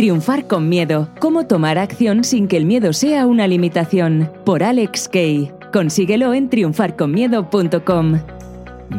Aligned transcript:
Triunfar 0.00 0.46
con 0.46 0.66
miedo. 0.70 1.10
Cómo 1.20 1.46
tomar 1.46 1.76
acción 1.76 2.24
sin 2.24 2.48
que 2.48 2.56
el 2.56 2.64
miedo 2.64 2.94
sea 2.94 3.26
una 3.26 3.46
limitación. 3.46 4.32
Por 4.46 4.62
Alex 4.62 5.10
Kay. 5.10 5.52
Consíguelo 5.74 6.32
en 6.32 6.48
triunfarconmiedo.com. 6.48 8.18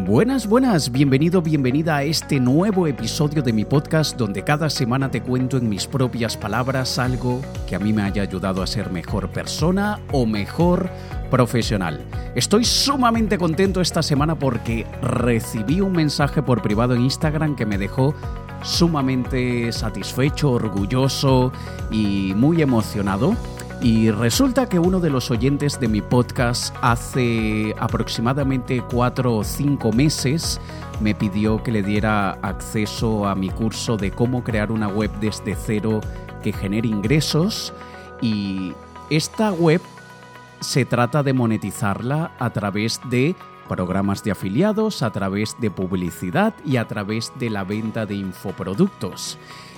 Buenas, 0.05 0.45
buenas, 0.45 0.91
bienvenido, 0.91 1.41
bienvenida 1.41 1.97
a 1.97 2.03
este 2.03 2.39
nuevo 2.39 2.85
episodio 2.85 3.41
de 3.41 3.51
mi 3.51 3.65
podcast 3.65 4.15
donde 4.15 4.43
cada 4.43 4.69
semana 4.69 5.09
te 5.09 5.23
cuento 5.23 5.57
en 5.57 5.67
mis 5.67 5.87
propias 5.87 6.37
palabras 6.37 6.99
algo 6.99 7.41
que 7.67 7.75
a 7.75 7.79
mí 7.79 7.93
me 7.93 8.03
haya 8.03 8.21
ayudado 8.21 8.61
a 8.61 8.67
ser 8.67 8.91
mejor 8.91 9.31
persona 9.31 9.99
o 10.11 10.27
mejor 10.27 10.87
profesional. 11.31 12.05
Estoy 12.35 12.63
sumamente 12.63 13.39
contento 13.39 13.81
esta 13.81 14.03
semana 14.03 14.35
porque 14.35 14.85
recibí 15.01 15.81
un 15.81 15.93
mensaje 15.93 16.43
por 16.43 16.61
privado 16.61 16.93
en 16.93 17.01
Instagram 17.01 17.55
que 17.55 17.65
me 17.65 17.79
dejó 17.79 18.13
sumamente 18.63 19.71
satisfecho, 19.71 20.51
orgulloso 20.51 21.51
y 21.89 22.33
muy 22.35 22.61
emocionado. 22.61 23.35
Y 23.81 24.11
resulta 24.11 24.69
que 24.69 24.77
uno 24.77 24.99
de 24.99 25.09
los 25.09 25.31
oyentes 25.31 25.79
de 25.79 25.87
mi 25.87 26.01
podcast 26.01 26.75
hace 26.81 27.73
aproximadamente 27.79 28.83
cuatro 28.91 29.37
o 29.37 29.43
cinco 29.43 29.91
meses 29.91 30.61
me 30.99 31.15
pidió 31.15 31.63
que 31.63 31.71
le 31.71 31.81
diera 31.81 32.33
acceso 32.43 33.25
a 33.25 33.33
mi 33.33 33.49
curso 33.49 33.97
de 33.97 34.11
cómo 34.11 34.43
crear 34.43 34.71
una 34.71 34.87
web 34.87 35.09
desde 35.19 35.55
cero 35.55 35.99
que 36.43 36.53
genere 36.53 36.87
ingresos. 36.87 37.73
Y 38.21 38.73
esta 39.09 39.51
web 39.51 39.81
se 40.59 40.85
trata 40.85 41.23
de 41.23 41.33
monetizarla 41.33 42.31
a 42.37 42.51
través 42.51 43.01
de 43.09 43.35
programas 43.67 44.23
de 44.23 44.31
afiliados, 44.31 45.01
a 45.03 45.11
través 45.11 45.55
de 45.59 45.71
publicidad 45.71 46.53
y 46.65 46.77
a 46.77 46.87
través 46.87 47.31
de 47.39 47.49
la 47.49 47.63
venta 47.63 48.05
de 48.05 48.15
infoproductos. 48.15 49.37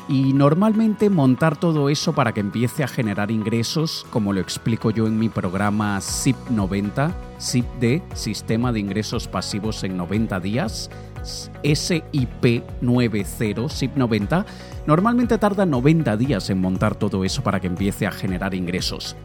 Y 0.09 0.33
normalmente 0.33 1.09
montar 1.09 1.55
todo 1.55 1.87
eso 1.89 2.13
para 2.13 2.33
que 2.33 2.41
empiece 2.41 2.83
a 2.83 2.89
generar 2.89 3.31
ingresos, 3.31 4.05
como 4.09 4.33
lo 4.33 4.41
explico 4.41 4.91
yo 4.91 5.07
en 5.07 5.17
mi 5.17 5.29
programa 5.29 6.01
SIP 6.01 6.35
90, 6.49 7.15
SIP 7.37 7.65
de 7.79 8.01
Sistema 8.13 8.73
de 8.73 8.81
Ingresos 8.81 9.29
Pasivos 9.29 9.83
en 9.85 9.95
90 9.95 10.41
días, 10.41 10.89
SIP 11.23 12.63
90, 12.81 13.69
SIP 13.69 13.95
90, 13.95 14.45
normalmente 14.85 15.37
tarda 15.37 15.65
90 15.65 16.17
días 16.17 16.49
en 16.49 16.59
montar 16.59 16.95
todo 16.95 17.23
eso 17.23 17.41
para 17.41 17.61
que 17.61 17.67
empiece 17.67 18.05
a 18.05 18.11
generar 18.11 18.53
ingresos. 18.53 19.15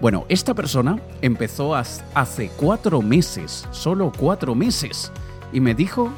Bueno, 0.00 0.24
esta 0.30 0.54
persona 0.54 0.98
empezó 1.20 1.74
hace 1.74 2.50
cuatro 2.56 3.02
meses, 3.02 3.68
solo 3.70 4.10
cuatro 4.16 4.54
meses, 4.54 5.12
y 5.52 5.60
me 5.60 5.74
dijo 5.74 6.10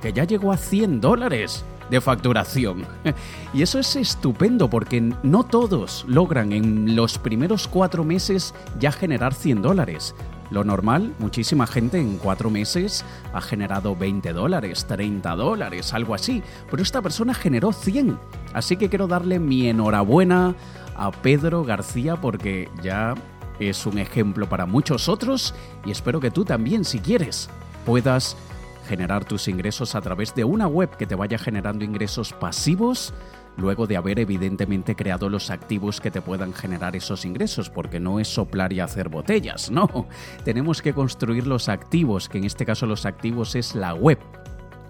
que 0.00 0.12
ya 0.12 0.22
llegó 0.22 0.52
a 0.52 0.56
100 0.56 1.00
dólares 1.00 1.64
de 1.90 2.00
facturación. 2.00 2.86
Y 3.52 3.62
eso 3.62 3.78
es 3.78 3.96
estupendo 3.96 4.68
porque 4.70 5.00
no 5.22 5.44
todos 5.44 6.04
logran 6.08 6.52
en 6.52 6.96
los 6.96 7.18
primeros 7.18 7.68
cuatro 7.68 8.04
meses 8.04 8.54
ya 8.80 8.90
generar 8.92 9.34
100 9.34 9.62
dólares. 9.62 10.14
Lo 10.50 10.62
normal, 10.62 11.12
muchísima 11.18 11.66
gente 11.66 11.98
en 11.98 12.18
cuatro 12.18 12.50
meses 12.50 13.04
ha 13.32 13.40
generado 13.40 13.96
20 13.96 14.32
dólares, 14.32 14.86
30 14.86 15.34
dólares, 15.36 15.92
algo 15.92 16.14
así. 16.14 16.42
Pero 16.70 16.82
esta 16.82 17.02
persona 17.02 17.34
generó 17.34 17.72
100. 17.72 18.18
Así 18.52 18.76
que 18.76 18.88
quiero 18.88 19.06
darle 19.06 19.38
mi 19.38 19.68
enhorabuena 19.68 20.54
a 20.96 21.10
Pedro 21.10 21.64
García 21.64 22.16
porque 22.16 22.68
ya 22.82 23.14
es 23.58 23.86
un 23.86 23.98
ejemplo 23.98 24.48
para 24.48 24.66
muchos 24.66 25.08
otros 25.08 25.54
y 25.84 25.90
espero 25.90 26.20
que 26.20 26.30
tú 26.30 26.44
también, 26.44 26.84
si 26.84 26.98
quieres, 26.98 27.48
puedas 27.84 28.36
generar 28.88 29.24
tus 29.24 29.48
ingresos 29.48 29.94
a 29.94 30.00
través 30.00 30.34
de 30.34 30.44
una 30.44 30.66
web 30.66 30.96
que 30.96 31.06
te 31.06 31.14
vaya 31.14 31.38
generando 31.38 31.84
ingresos 31.84 32.32
pasivos 32.32 33.14
luego 33.56 33.86
de 33.86 33.96
haber 33.96 34.18
evidentemente 34.18 34.96
creado 34.96 35.28
los 35.28 35.50
activos 35.50 36.00
que 36.00 36.10
te 36.10 36.20
puedan 36.20 36.52
generar 36.52 36.96
esos 36.96 37.24
ingresos, 37.24 37.70
porque 37.70 38.00
no 38.00 38.18
es 38.18 38.28
soplar 38.28 38.72
y 38.72 38.80
hacer 38.80 39.08
botellas, 39.08 39.70
no. 39.72 40.08
Tenemos 40.44 40.82
que 40.82 40.92
construir 40.92 41.46
los 41.46 41.68
activos, 41.68 42.28
que 42.28 42.38
en 42.38 42.44
este 42.44 42.66
caso 42.66 42.86
los 42.86 43.06
activos 43.06 43.54
es 43.54 43.74
la 43.74 43.94
web 43.94 44.18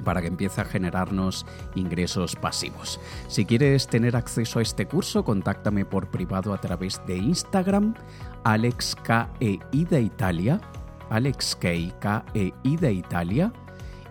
para 0.04 0.20
que 0.20 0.28
empiece 0.28 0.60
a 0.60 0.64
generarnos 0.64 1.46
ingresos 1.74 2.36
pasivos. 2.36 3.00
Si 3.28 3.44
quieres 3.44 3.88
tener 3.88 4.14
acceso 4.14 4.58
a 4.58 4.62
este 4.62 4.86
curso, 4.86 5.24
contáctame 5.24 5.84
por 5.84 6.08
privado 6.08 6.52
a 6.52 6.60
través 6.60 7.00
de 7.06 7.16
Instagram, 7.16 7.94
AlexKEI 8.44 9.60
de 9.72 10.00
Italia, 10.00 10.60
AlexKEI 11.10 11.92
de 12.62 12.92
Italia, 12.92 13.52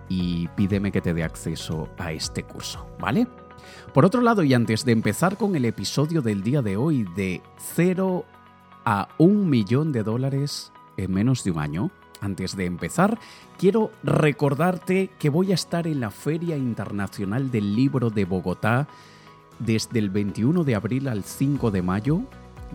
y 0.10 0.48
pídeme 0.50 0.92
que 0.92 1.02
te 1.02 1.14
dé 1.14 1.24
acceso 1.24 1.90
a 1.98 2.12
este 2.12 2.44
curso, 2.44 2.86
¿vale? 3.00 3.28
Por 3.94 4.06
otro 4.06 4.22
lado, 4.22 4.44
y 4.44 4.54
antes 4.54 4.84
de 4.86 4.92
empezar 4.92 5.38
con 5.38 5.56
el 5.56 5.66
episodio 5.66 6.22
del 6.22 6.44
día 6.44 6.62
de 6.62 6.76
hoy 6.76 7.06
de 7.16 7.42
0 7.76 8.26
a 8.86 9.08
1 9.18 9.46
millón 9.46 9.92
de 9.92 10.04
dólares 10.04 10.74
en 10.98 11.14
menos 11.14 11.44
de 11.44 11.52
un 11.52 11.60
año, 11.60 11.92
antes 12.24 12.56
de 12.56 12.66
empezar, 12.66 13.20
quiero 13.58 13.92
recordarte 14.04 15.10
que 15.20 15.30
voy 15.30 15.52
a 15.52 15.56
estar 15.56 15.88
en 15.88 16.00
la 16.00 16.10
Feria 16.10 16.56
Internacional 16.56 17.52
del 17.52 17.76
Libro 17.76 18.10
de 18.10 18.26
Bogotá 18.26 18.88
desde 19.60 20.00
el 20.00 20.10
21 20.10 20.64
de 20.64 20.76
abril 20.76 21.08
al 21.08 21.24
5 21.24 21.70
de 21.72 21.82
mayo 21.82 22.22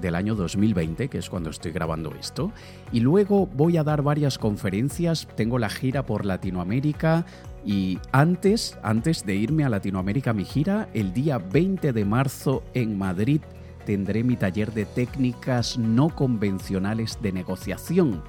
del 0.00 0.14
año 0.14 0.34
2020, 0.34 1.09
que 1.09 1.19
es 1.19 1.28
cuando 1.28 1.50
estoy 1.50 1.72
grabando 1.72 2.14
esto. 2.14 2.53
Y 2.92 3.00
luego 3.00 3.47
voy 3.47 3.78
a 3.78 3.84
dar 3.84 4.03
varias 4.03 4.38
conferencias, 4.38 5.26
tengo 5.34 5.59
la 5.59 5.70
gira 5.70 6.04
por 6.06 6.25
Latinoamérica 6.25 7.26
y 7.65 7.98
antes, 8.12 8.78
antes 8.82 9.26
de 9.26 9.34
irme 9.34 9.65
a 9.65 9.69
Latinoamérica 9.69 10.32
mi 10.32 10.44
gira, 10.44 10.88
el 10.94 11.12
día 11.12 11.38
20 11.38 11.92
de 11.92 12.04
marzo 12.04 12.62
en 12.75 12.97
Madrid 12.97 13.41
tendré 13.86 14.22
mi 14.22 14.36
taller 14.36 14.72
de 14.72 14.84
técnicas 14.84 15.78
no 15.78 16.10
convencionales 16.10 17.19
de 17.22 17.32
negociación 17.32 18.22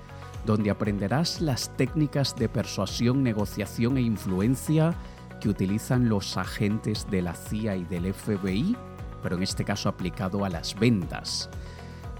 donde 0.46 0.72
aprenderás 0.72 1.42
las 1.42 1.76
técnicas 1.78 2.36
de 2.36 2.50
persuasión, 2.50 3.24
negociación 3.24 3.98
e 3.98 4.02
influencia 4.02 4.94
que 5.40 5.50
utilizan 5.50 6.10
los 6.10 6.38
agentes 6.38 7.08
de 7.10 7.22
la 7.22 7.34
CIA 7.34 7.78
y 7.78 7.86
del 7.86 8.14
FBI, 8.14 8.76
pero 9.24 9.36
en 9.36 9.44
este 9.44 9.64
caso 9.64 9.90
aplicado 9.90 10.46
a 10.46 10.50
las 10.50 10.78
ventas. 10.78 11.50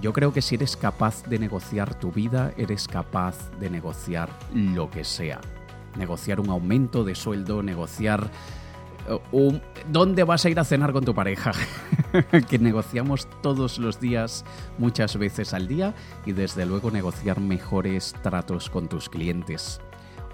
Yo 0.02 0.14
creo 0.14 0.32
que 0.32 0.42
si 0.42 0.56
eres 0.56 0.78
capaz 0.78 1.24
de 1.24 1.40
negociar 1.40 1.94
tu 2.00 2.12
vida, 2.12 2.54
eres 2.58 2.88
capaz 2.88 3.52
de 3.60 3.70
negociar 3.70 4.30
lo 4.54 4.90
que 4.90 5.04
sea. 5.04 5.42
Negociar 5.98 6.40
un 6.40 6.50
aumento 6.50 7.04
de 7.04 7.16
sueldo, 7.16 7.62
negociar 7.64 8.32
¿Dónde 9.92 10.24
vas 10.24 10.46
a 10.46 10.50
ir 10.50 10.60
a 10.60 10.64
cenar 10.64 10.94
con 10.94 11.04
tu 11.04 11.14
pareja? 11.14 11.52
que 12.50 12.60
negociamos 12.60 13.28
todos 13.42 13.80
los 13.80 14.00
días, 14.00 14.46
muchas 14.78 15.18
veces 15.18 15.54
al 15.54 15.68
día, 15.68 15.94
y 16.26 16.34
desde 16.34 16.66
luego 16.66 16.92
negociar 16.92 17.40
mejores 17.40 18.14
tratos 18.22 18.70
con 18.70 18.88
tus 18.88 19.10
clientes 19.10 19.80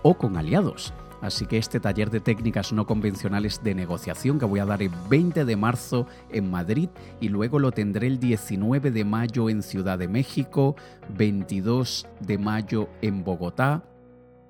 o 0.04 0.16
con 0.18 0.38
aliados. 0.38 0.94
Así 1.22 1.46
que 1.46 1.58
este 1.58 1.80
taller 1.80 2.12
de 2.12 2.20
técnicas 2.20 2.74
no 2.74 2.86
convencionales 2.86 3.64
de 3.64 3.74
negociación 3.74 4.38
que 4.38 4.46
voy 4.46 4.60
a 4.60 4.66
dar 4.66 4.84
el 4.84 4.92
20 5.10 5.46
de 5.46 5.56
marzo 5.56 6.06
en 6.30 6.52
Madrid 6.52 6.90
y 7.20 7.30
luego 7.30 7.58
lo 7.58 7.72
tendré 7.72 8.08
el 8.08 8.20
19 8.20 8.92
de 8.92 9.06
mayo 9.06 9.50
en 9.50 9.64
Ciudad 9.64 9.98
de 9.98 10.08
México, 10.08 10.76
22 11.18 12.08
de 12.20 12.38
mayo 12.38 12.90
en 13.02 13.24
Bogotá, 13.24 13.86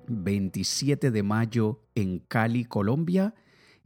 27 0.08 1.10
de 1.10 1.22
mayo 1.22 1.80
en 1.94 2.18
Cali, 2.18 2.64
Colombia 2.64 3.34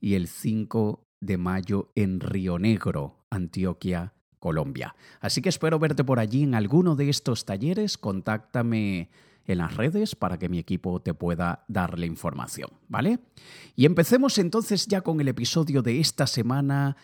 y 0.01 0.15
el 0.15 0.29
5 0.29 1.07
de 1.21 1.37
mayo 1.37 1.93
en 1.95 2.21
Río 2.21 2.59
Negro, 2.59 3.27
Antioquia, 3.31 4.15
Colombia. 4.39 4.97
Así 5.21 5.43
que 5.43 5.51
espero 5.51 5.79
verte 5.79 6.03
por 6.03 6.19
allí 6.19 6.43
en 6.43 6.55
alguno 6.55 6.97
de 6.97 7.11
estos 7.11 7.45
talleres. 7.45 7.99
Contáctame 7.99 9.11
en 9.47 9.59
las 9.59 9.77
redes 9.77 10.15
para 10.15 10.39
que 10.39 10.49
mi 10.49 10.59
equipo 10.59 11.01
te 11.01 11.15
pueda 11.15 11.65
dar 11.69 11.99
la 11.99 12.07
información, 12.07 12.71
¿vale? 12.89 13.21
Y 13.77 13.85
empecemos 13.85 14.39
entonces 14.39 14.87
ya 14.87 15.03
con 15.03 15.21
el 15.21 15.29
episodio 15.29 15.83
de 15.83 16.01
esta 16.01 16.27
semana. 16.27 16.97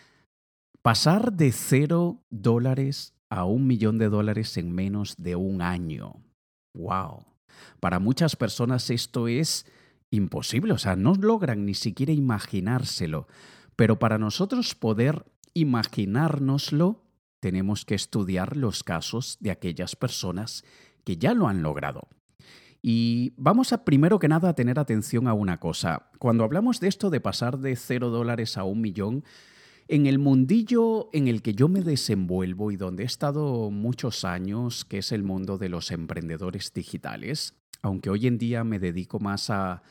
Pasar 0.81 1.33
de 1.33 1.51
cero 1.51 2.23
dólares 2.29 3.13
a 3.29 3.45
un 3.45 3.67
millón 3.67 3.97
de 3.97 4.09
dólares 4.09 4.57
en 4.57 4.71
menos 4.71 5.15
de 5.17 5.35
un 5.35 5.61
año. 5.61 6.23
¡Wow! 6.73 7.25
Para 7.79 7.99
muchas 7.99 8.35
personas 8.35 8.89
esto 8.89 9.27
es 9.27 9.65
imposible, 10.11 10.73
o 10.73 10.77
sea, 10.77 10.95
no 10.95 11.15
logran 11.15 11.65
ni 11.65 11.73
siquiera 11.73 12.13
imaginárselo. 12.13 13.27
Pero 13.75 13.99
para 13.99 14.17
nosotros 14.17 14.75
poder 14.75 15.25
imaginárnoslo, 15.53 17.03
tenemos 17.39 17.85
que 17.85 17.95
estudiar 17.95 18.57
los 18.57 18.83
casos 18.83 19.37
de 19.39 19.51
aquellas 19.51 19.95
personas 19.95 20.63
que 21.03 21.17
ya 21.17 21.33
lo 21.33 21.47
han 21.47 21.61
logrado. 21.61 22.07
Y 22.81 23.33
vamos 23.37 23.73
a 23.73 23.83
primero 23.83 24.19
que 24.19 24.27
nada 24.27 24.49
a 24.49 24.53
tener 24.53 24.79
atención 24.79 25.27
a 25.27 25.33
una 25.33 25.59
cosa. 25.59 26.09
Cuando 26.19 26.43
hablamos 26.43 26.79
de 26.79 26.87
esto 26.87 27.09
de 27.09 27.21
pasar 27.21 27.59
de 27.59 27.75
cero 27.75 28.09
dólares 28.09 28.57
a 28.57 28.63
un 28.63 28.81
millón, 28.81 29.23
en 29.87 30.05
el 30.05 30.19
mundillo 30.19 31.09
en 31.13 31.27
el 31.27 31.41
que 31.41 31.53
yo 31.53 31.69
me 31.69 31.81
desenvuelvo 31.81 32.71
y 32.71 32.75
donde 32.75 33.03
he 33.03 33.05
estado 33.05 33.71
muchos 33.71 34.25
años, 34.25 34.83
que 34.83 34.99
es 34.99 35.11
el 35.11 35.23
mundo 35.23 35.57
de 35.57 35.69
los 35.69 35.91
emprendedores 35.91 36.73
digitales, 36.73 37.55
aunque 37.81 38.09
hoy 38.09 38.27
en 38.27 38.37
día 38.37 38.63
me 38.63 38.79
dedico 38.79 39.19
más 39.19 39.49
a, 39.49 39.81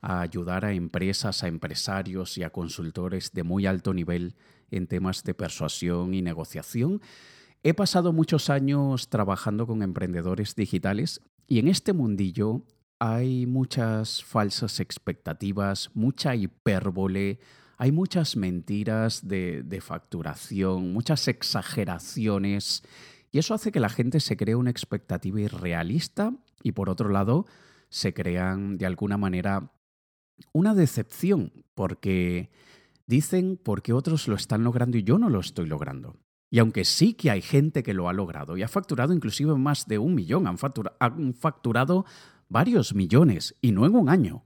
ayudar 0.00 0.66
a 0.66 0.72
empresas, 0.74 1.42
a 1.42 1.48
empresarios 1.48 2.36
y 2.36 2.42
a 2.42 2.50
consultores 2.50 3.32
de 3.32 3.42
muy 3.42 3.64
alto 3.64 3.94
nivel 3.94 4.34
en 4.70 4.86
temas 4.86 5.24
de 5.24 5.32
persuasión 5.32 6.12
y 6.12 6.20
negociación. 6.20 7.00
He 7.62 7.72
pasado 7.72 8.12
muchos 8.12 8.50
años 8.50 9.08
trabajando 9.08 9.66
con 9.66 9.82
emprendedores 9.82 10.54
digitales 10.54 11.22
y 11.46 11.58
en 11.58 11.68
este 11.68 11.94
mundillo 11.94 12.66
hay 12.98 13.46
muchas 13.46 14.22
falsas 14.22 14.78
expectativas, 14.80 15.90
mucha 15.94 16.34
hipérbole, 16.34 17.38
hay 17.76 17.92
muchas 17.92 18.36
mentiras 18.36 19.26
de, 19.26 19.80
facturación, 19.82 20.92
muchas 20.92 21.28
exageraciones 21.28 22.82
y 23.32 23.38
eso 23.38 23.52
hace 23.54 23.72
que 23.72 23.80
la 23.80 23.88
gente 23.88 24.20
se 24.20 24.36
cree 24.36 24.54
una 24.54 24.70
expectativa 24.70 25.40
irrealista 25.40 26.32
y 26.64 26.72
por 26.72 26.90
otro 26.90 27.10
lado 27.10 27.46
se 27.90 28.12
crean 28.12 28.76
de 28.76 28.86
alguna 28.86 29.16
manera 29.16 29.70
una 30.52 30.74
decepción 30.74 31.52
porque 31.74 32.50
dicen 33.06 33.60
porque 33.62 33.92
otros 33.92 34.26
lo 34.26 34.34
están 34.34 34.64
logrando 34.64 34.98
y 34.98 35.04
yo 35.04 35.18
no 35.18 35.28
lo 35.28 35.38
estoy 35.38 35.66
logrando. 35.66 36.16
Y 36.50 36.58
aunque 36.58 36.84
sí 36.84 37.14
que 37.14 37.30
hay 37.30 37.42
gente 37.42 37.82
que 37.82 37.94
lo 37.94 38.08
ha 38.08 38.12
logrado 38.12 38.56
y 38.56 38.62
ha 38.62 38.68
facturado 38.68 39.12
inclusive 39.12 39.54
más 39.56 39.86
de 39.86 39.98
un 39.98 40.14
millón, 40.14 40.46
han, 40.46 40.56
han 40.98 41.34
facturado 41.34 42.04
varios 42.48 42.94
millones 42.94 43.54
y 43.60 43.72
no 43.72 43.86
en 43.86 43.94
un 43.94 44.08
año, 44.08 44.44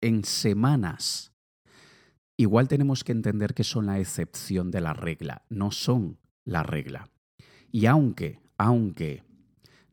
en 0.00 0.24
semanas. 0.24 1.32
Igual 2.36 2.68
tenemos 2.68 3.04
que 3.04 3.12
entender 3.12 3.54
que 3.54 3.64
son 3.64 3.86
la 3.86 3.98
excepción 3.98 4.70
de 4.70 4.80
la 4.80 4.94
regla, 4.94 5.42
no 5.50 5.70
son 5.70 6.18
la 6.44 6.62
regla. 6.62 7.10
Y 7.70 7.86
aunque, 7.86 8.40
aunque 8.56 9.27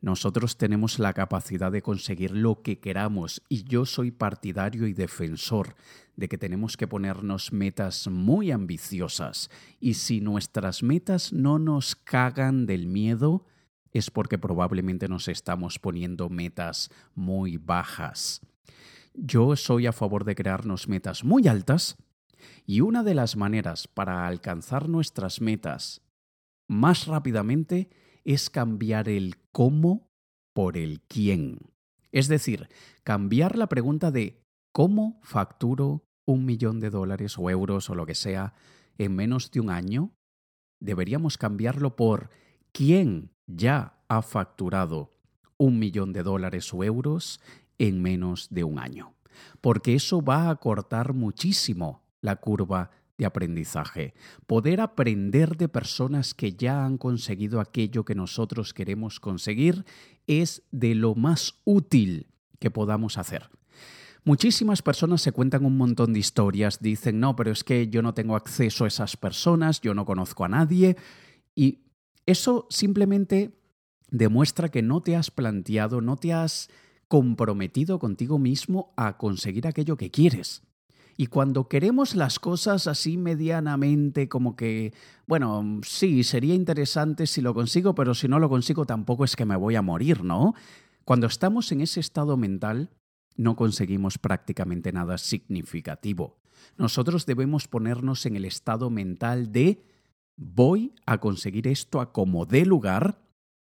nosotros 0.05 0.55
tenemos 0.55 0.99
la 0.99 1.13
capacidad 1.13 1.71
de 1.71 1.81
conseguir 1.81 2.29
lo 2.29 2.61
que 2.61 2.79
queramos 2.79 3.41
y 3.49 3.63
yo 3.63 3.87
soy 3.87 4.11
partidario 4.11 4.85
y 4.85 4.93
defensor 4.93 5.75
de 6.15 6.29
que 6.29 6.37
tenemos 6.37 6.77
que 6.77 6.87
ponernos 6.87 7.51
metas 7.51 8.07
muy 8.07 8.51
ambiciosas 8.51 9.49
y 9.79 9.95
si 9.95 10.21
nuestras 10.21 10.83
metas 10.83 11.33
no 11.33 11.57
nos 11.57 11.95
cagan 11.95 12.67
del 12.67 12.85
miedo 12.85 13.47
es 13.93 14.11
porque 14.11 14.37
probablemente 14.37 15.07
nos 15.07 15.27
estamos 15.27 15.79
poniendo 15.79 16.29
metas 16.29 16.91
muy 17.15 17.57
bajas. 17.57 18.41
Yo 19.15 19.55
soy 19.55 19.87
a 19.87 19.91
favor 19.91 20.23
de 20.23 20.35
crearnos 20.35 20.87
metas 20.87 21.23
muy 21.23 21.47
altas 21.47 21.97
y 22.67 22.81
una 22.81 23.01
de 23.01 23.15
las 23.15 23.37
maneras 23.37 23.87
para 23.87 24.27
alcanzar 24.27 24.87
nuestras 24.87 25.41
metas 25.41 26.03
más 26.67 27.07
rápidamente 27.07 27.89
es 28.23 28.51
cambiar 28.51 29.09
el 29.09 29.37
cómo 29.55 30.11
por 30.53 30.75
el 30.75 30.99
quién. 30.99 31.59
Es 32.11 32.27
decir, 32.27 32.67
cambiar 33.05 33.57
la 33.57 33.67
pregunta 33.67 34.11
de 34.11 34.43
¿cómo 34.73 35.17
facturo 35.23 36.03
un 36.25 36.43
millón 36.43 36.81
de 36.81 36.89
dólares 36.89 37.37
o 37.39 37.49
euros 37.49 37.89
o 37.89 37.95
lo 37.95 38.05
que 38.05 38.15
sea 38.15 38.53
en 38.97 39.15
menos 39.15 39.51
de 39.51 39.61
un 39.61 39.69
año? 39.69 40.11
Deberíamos 40.81 41.37
cambiarlo 41.37 41.95
por 41.95 42.31
¿quién 42.73 43.31
ya 43.47 44.03
ha 44.09 44.21
facturado 44.23 45.13
un 45.55 45.79
millón 45.79 46.11
de 46.11 46.23
dólares 46.23 46.73
o 46.73 46.83
euros 46.83 47.39
en 47.77 48.01
menos 48.01 48.49
de 48.49 48.65
un 48.65 48.77
año? 48.77 49.15
Porque 49.61 49.95
eso 49.95 50.21
va 50.21 50.49
a 50.49 50.55
cortar 50.57 51.13
muchísimo 51.13 52.03
la 52.19 52.35
curva 52.35 52.91
de 53.17 53.25
aprendizaje, 53.25 54.13
poder 54.45 54.81
aprender 54.81 55.57
de 55.57 55.69
personas 55.69 56.33
que 56.33 56.53
ya 56.53 56.85
han 56.85 56.97
conseguido 56.97 57.59
aquello 57.59 58.03
que 58.03 58.15
nosotros 58.15 58.73
queremos 58.73 59.19
conseguir 59.19 59.85
es 60.27 60.63
de 60.71 60.95
lo 60.95 61.15
más 61.15 61.55
útil 61.63 62.27
que 62.59 62.71
podamos 62.71 63.17
hacer. 63.17 63.49
Muchísimas 64.23 64.81
personas 64.81 65.21
se 65.21 65.31
cuentan 65.31 65.65
un 65.65 65.77
montón 65.77 66.11
de 66.11 66.19
historias, 66.19 66.79
dicen, 66.81 67.19
no, 67.19 67.35
pero 67.35 67.51
es 67.51 67.63
que 67.63 67.89
yo 67.89 68.01
no 68.01 68.15
tengo 68.15 68.35
acceso 68.35 68.83
a 68.83 68.87
esas 68.87 69.17
personas, 69.17 69.81
yo 69.81 69.93
no 69.93 70.03
conozco 70.03 70.43
a 70.43 70.49
nadie, 70.49 70.97
y 71.53 71.83
eso 72.25 72.65
simplemente 72.71 73.55
demuestra 74.09 74.69
que 74.69 74.81
no 74.81 75.01
te 75.01 75.15
has 75.15 75.29
planteado, 75.29 76.01
no 76.01 76.17
te 76.17 76.33
has 76.33 76.69
comprometido 77.07 77.99
contigo 77.99 78.39
mismo 78.39 78.93
a 78.97 79.17
conseguir 79.17 79.67
aquello 79.67 79.95
que 79.95 80.09
quieres. 80.09 80.63
Y 81.17 81.27
cuando 81.27 81.69
queremos 81.69 82.15
las 82.15 82.39
cosas 82.39 82.87
así 82.87 83.17
medianamente, 83.17 84.27
como 84.27 84.55
que, 84.55 84.93
bueno, 85.27 85.79
sí, 85.83 86.23
sería 86.23 86.55
interesante 86.55 87.25
si 87.25 87.41
lo 87.41 87.53
consigo, 87.53 87.95
pero 87.95 88.13
si 88.13 88.27
no 88.27 88.39
lo 88.39 88.49
consigo 88.49 88.85
tampoco 88.85 89.23
es 89.23 89.35
que 89.35 89.45
me 89.45 89.55
voy 89.55 89.75
a 89.75 89.81
morir, 89.81 90.23
¿no? 90.23 90.53
Cuando 91.05 91.27
estamos 91.27 91.71
en 91.71 91.81
ese 91.81 92.01
estado 92.01 92.35
mental, 92.35 92.89
no 93.37 93.55
conseguimos 93.55 94.17
prácticamente 94.17 94.91
nada 94.91 95.17
significativo. 95.17 96.37
Nosotros 96.77 97.25
debemos 97.25 97.67
ponernos 97.67 98.25
en 98.25 98.35
el 98.35 98.43
estado 98.43 98.89
mental 98.89 99.51
de 99.51 99.85
voy 100.35 100.93
a 101.05 101.19
conseguir 101.19 101.67
esto 101.67 102.01
a 102.01 102.11
como 102.11 102.45
dé 102.45 102.65
lugar, 102.65 103.21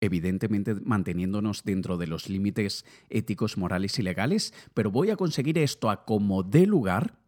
evidentemente 0.01 0.73
manteniéndonos 0.73 1.63
dentro 1.63 1.97
de 1.97 2.07
los 2.07 2.27
límites 2.27 2.85
éticos, 3.09 3.57
morales 3.57 3.99
y 3.99 4.01
legales, 4.01 4.53
pero 4.73 4.89
voy 4.89 5.11
a 5.11 5.15
conseguir 5.15 5.59
esto 5.59 5.91
a 5.91 6.05
como 6.05 6.41
dé 6.41 6.65
lugar 6.65 7.24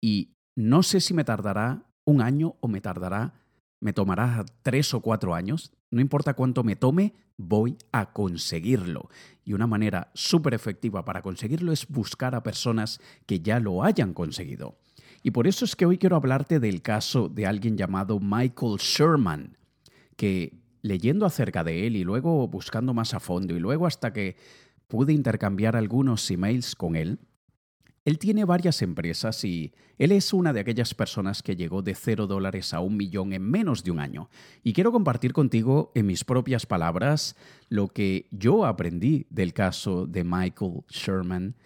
y 0.00 0.36
no 0.56 0.82
sé 0.82 1.00
si 1.00 1.14
me 1.14 1.24
tardará 1.24 1.86
un 2.04 2.22
año 2.22 2.56
o 2.60 2.68
me 2.68 2.80
tardará, 2.80 3.34
me 3.80 3.92
tomará 3.92 4.44
tres 4.62 4.92
o 4.94 5.00
cuatro 5.00 5.34
años, 5.34 5.72
no 5.90 6.00
importa 6.00 6.34
cuánto 6.34 6.64
me 6.64 6.76
tome, 6.76 7.14
voy 7.36 7.76
a 7.92 8.12
conseguirlo. 8.12 9.08
Y 9.44 9.54
una 9.54 9.66
manera 9.66 10.10
súper 10.14 10.54
efectiva 10.54 11.04
para 11.04 11.22
conseguirlo 11.22 11.72
es 11.72 11.88
buscar 11.88 12.34
a 12.34 12.42
personas 12.42 13.00
que 13.26 13.40
ya 13.40 13.58
lo 13.58 13.82
hayan 13.82 14.12
conseguido. 14.12 14.78
Y 15.22 15.32
por 15.32 15.46
eso 15.46 15.64
es 15.64 15.76
que 15.76 15.86
hoy 15.86 15.98
quiero 15.98 16.16
hablarte 16.16 16.60
del 16.60 16.82
caso 16.82 17.28
de 17.28 17.46
alguien 17.46 17.76
llamado 17.76 18.20
Michael 18.20 18.76
Sherman, 18.78 19.56
que 20.16 20.60
leyendo 20.82 21.26
acerca 21.26 21.64
de 21.64 21.86
él 21.86 21.96
y 21.96 22.04
luego 22.04 22.48
buscando 22.48 22.94
más 22.94 23.12
a 23.14 23.20
fondo 23.20 23.54
y 23.54 23.60
luego 23.60 23.86
hasta 23.86 24.12
que 24.12 24.36
pude 24.88 25.12
intercambiar 25.12 25.76
algunos 25.76 26.30
emails 26.30 26.74
con 26.74 26.96
él, 26.96 27.18
él 28.04 28.18
tiene 28.18 28.44
varias 28.44 28.80
empresas 28.82 29.44
y 29.44 29.72
él 29.98 30.12
es 30.12 30.32
una 30.32 30.52
de 30.52 30.60
aquellas 30.60 30.94
personas 30.94 31.42
que 31.42 31.56
llegó 31.56 31.82
de 31.82 31.94
cero 31.94 32.26
dólares 32.26 32.72
a 32.72 32.80
un 32.80 32.96
millón 32.96 33.32
en 33.32 33.42
menos 33.42 33.84
de 33.84 33.90
un 33.90 34.00
año. 34.00 34.30
Y 34.62 34.72
quiero 34.72 34.90
compartir 34.90 35.32
contigo 35.32 35.92
en 35.94 36.06
mis 36.06 36.24
propias 36.24 36.64
palabras 36.64 37.36
lo 37.68 37.88
que 37.88 38.26
yo 38.30 38.64
aprendí 38.64 39.26
del 39.28 39.52
caso 39.52 40.06
de 40.06 40.24
Michael 40.24 40.82
Sherman, 40.88 41.56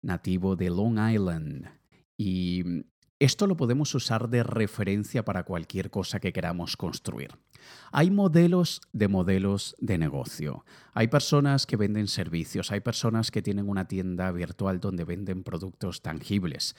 nativo 0.00 0.56
de 0.56 0.70
Long 0.70 0.98
Island. 0.98 1.68
Y 2.16 2.84
esto 3.20 3.46
lo 3.46 3.56
podemos 3.56 3.94
usar 3.94 4.28
de 4.28 4.42
referencia 4.42 5.24
para 5.24 5.44
cualquier 5.44 5.90
cosa 5.90 6.20
que 6.20 6.32
queramos 6.32 6.76
construir. 6.76 7.30
Hay 7.92 8.10
modelos 8.10 8.80
de 8.92 9.08
modelos 9.08 9.76
de 9.78 9.98
negocio. 9.98 10.64
Hay 10.92 11.08
personas 11.08 11.66
que 11.66 11.76
venden 11.76 12.08
servicios, 12.08 12.72
hay 12.72 12.80
personas 12.80 13.30
que 13.30 13.42
tienen 13.42 13.68
una 13.68 13.86
tienda 13.86 14.30
virtual 14.32 14.80
donde 14.80 15.04
venden 15.04 15.44
productos 15.44 16.02
tangibles. 16.02 16.74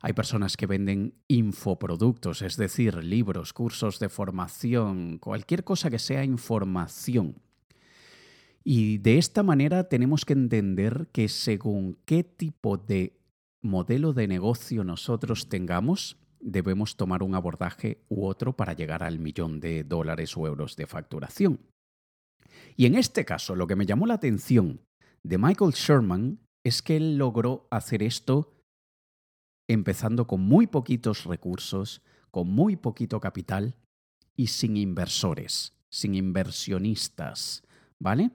Hay 0.00 0.14
personas 0.14 0.56
que 0.56 0.66
venden 0.66 1.14
infoproductos, 1.28 2.40
es 2.40 2.56
decir, 2.56 3.04
libros, 3.04 3.52
cursos 3.52 3.98
de 3.98 4.08
formación, 4.08 5.18
cualquier 5.18 5.64
cosa 5.64 5.90
que 5.90 5.98
sea 5.98 6.24
información. 6.24 7.36
Y 8.64 8.98
de 8.98 9.18
esta 9.18 9.42
manera 9.42 9.88
tenemos 9.88 10.24
que 10.24 10.32
entender 10.32 11.08
que 11.12 11.28
según 11.28 11.98
qué 12.04 12.24
tipo 12.24 12.78
de 12.78 13.19
modelo 13.62 14.12
de 14.12 14.26
negocio 14.26 14.84
nosotros 14.84 15.48
tengamos, 15.48 16.18
debemos 16.40 16.96
tomar 16.96 17.22
un 17.22 17.34
abordaje 17.34 18.04
u 18.08 18.24
otro 18.26 18.56
para 18.56 18.72
llegar 18.72 19.02
al 19.02 19.18
millón 19.18 19.60
de 19.60 19.84
dólares 19.84 20.36
o 20.36 20.46
euros 20.46 20.76
de 20.76 20.86
facturación. 20.86 21.60
Y 22.76 22.86
en 22.86 22.94
este 22.94 23.24
caso, 23.24 23.54
lo 23.54 23.66
que 23.66 23.76
me 23.76 23.86
llamó 23.86 24.06
la 24.06 24.14
atención 24.14 24.80
de 25.22 25.38
Michael 25.38 25.72
Sherman 25.72 26.40
es 26.64 26.82
que 26.82 26.96
él 26.96 27.16
logró 27.16 27.66
hacer 27.70 28.02
esto 28.02 28.54
empezando 29.68 30.26
con 30.26 30.40
muy 30.40 30.66
poquitos 30.66 31.24
recursos, 31.24 32.02
con 32.30 32.48
muy 32.48 32.76
poquito 32.76 33.20
capital 33.20 33.76
y 34.36 34.48
sin 34.48 34.76
inversores, 34.76 35.76
sin 35.90 36.14
inversionistas, 36.14 37.62
¿vale? 37.98 38.30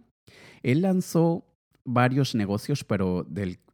Él 0.63 0.81
lanzó 0.81 1.45
varios 1.85 2.35
negocios, 2.35 2.83
pero 2.83 3.25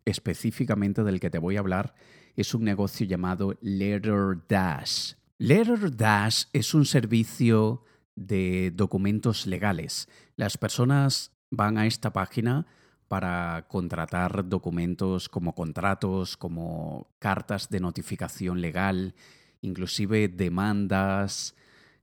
específicamente 0.05 1.03
del 1.03 1.19
que 1.19 1.29
te 1.29 1.39
voy 1.39 1.55
a 1.55 1.61
hablar 1.61 1.95
es 2.35 2.53
un 2.53 2.63
negocio 2.63 3.05
llamado 3.05 3.57
Letter 3.61 4.37
Dash. 4.47 5.13
Letter 5.37 5.95
Dash 5.95 6.43
es 6.53 6.73
un 6.73 6.85
servicio 6.85 7.83
de 8.15 8.71
documentos 8.75 9.47
legales. 9.47 10.07
Las 10.35 10.57
personas 10.57 11.31
van 11.49 11.77
a 11.77 11.87
esta 11.87 12.13
página 12.13 12.67
para 13.07 13.65
contratar 13.67 14.47
documentos 14.47 15.27
como 15.27 15.53
contratos, 15.53 16.37
como 16.37 17.09
cartas 17.19 17.69
de 17.69 17.79
notificación 17.79 18.61
legal, 18.61 19.15
inclusive 19.61 20.29
demandas, 20.29 21.55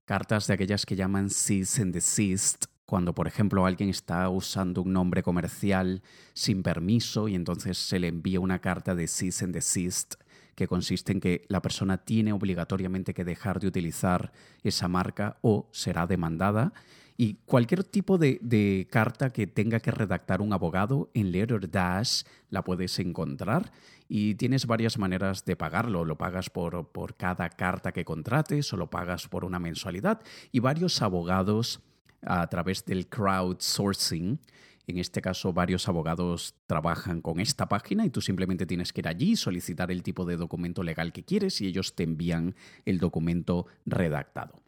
cartas 0.05 0.47
de 0.47 0.55
aquellas 0.55 0.85
que 0.85 0.97
llaman 0.97 1.31
cease 1.31 1.81
and 1.81 1.95
desist, 1.95 2.67
cuando, 2.88 3.14
por 3.14 3.26
ejemplo, 3.28 3.66
alguien 3.66 3.90
está 3.90 4.30
usando 4.30 4.80
un 4.80 4.95
nombre 4.95 5.23
comercial 5.23 6.00
sin 6.33 6.62
permiso 6.62 7.28
y 7.28 7.35
entonces 7.35 7.76
se 7.76 7.99
le 7.99 8.09
envía 8.09 8.40
una 8.40 8.61
carta 8.62 8.95
de 8.95 9.07
cease 9.07 9.45
and 9.45 9.52
desist 9.52 10.14
que 10.54 10.66
consiste 10.66 11.12
en 11.12 11.21
que 11.21 11.45
la 11.49 11.61
persona 11.61 11.99
tiene 11.99 12.33
obligatoriamente 12.33 13.12
que 13.12 13.26
dejar 13.26 13.61
de 13.61 13.66
utilizar 13.66 14.33
esa 14.62 14.88
marca 14.88 15.37
o 15.42 15.68
será 15.71 16.07
demandada. 16.07 16.73
Y 17.18 17.35
cualquier 17.45 17.85
tipo 17.85 18.16
de, 18.16 18.88
carta 18.90 19.35
que 19.35 19.47
tenga 19.47 19.80
que 19.80 19.90
redactar 19.90 20.40
un 20.40 20.54
abogado 20.54 21.11
en 21.12 21.30
Letter 21.30 21.71
Dash 21.71 22.23
la 22.49 22.64
puedes 22.64 22.99
encontrar 23.00 23.71
y 24.09 24.37
tienes 24.37 24.66
varias 24.66 24.97
maneras 24.97 25.45
de 25.45 25.57
pagarlo. 25.57 26.07
Lo 26.07 26.16
pagas 26.16 26.49
por, 26.49 26.88
por 26.88 27.16
cada 27.16 27.50
carta 27.50 27.92
que 27.92 28.07
contrates 28.07 28.73
o 28.73 28.78
lo 28.78 28.88
pagas 28.88 29.28
por 29.28 29.45
una 29.45 29.59
mensualidad. 29.59 30.23
Y 30.52 30.61
varios 30.61 31.02
abogados 31.02 31.83
a 32.22 32.46
través 32.48 32.84
del 32.84 33.08
crowdsourcing. 33.08 34.40
En 34.87 34.98
este 34.98 35.20
caso, 35.20 35.52
varios 35.52 35.88
abogados 35.88 36.54
trabajan 36.66 37.20
con 37.20 37.40
esta 37.40 37.68
página 37.68 38.06
y 38.06 38.10
tú 38.10 38.22
simplemente 38.22 38.64
tienes 38.64 38.92
que 38.92 39.02
ir 39.02 39.08
allí, 39.08 39.37
solicitar 39.37 39.90
el 39.90 40.02
tipo 40.02 40.25
de 40.25 40.37
documento 40.37 40.82
legal 40.82 41.12
que 41.12 41.25
quieres 41.25 41.60
y 41.60 41.66
ellos 41.66 41.94
te 41.94 42.04
envían 42.04 42.54
el 42.87 42.98
documento 42.98 43.66
redactado. 43.84 44.62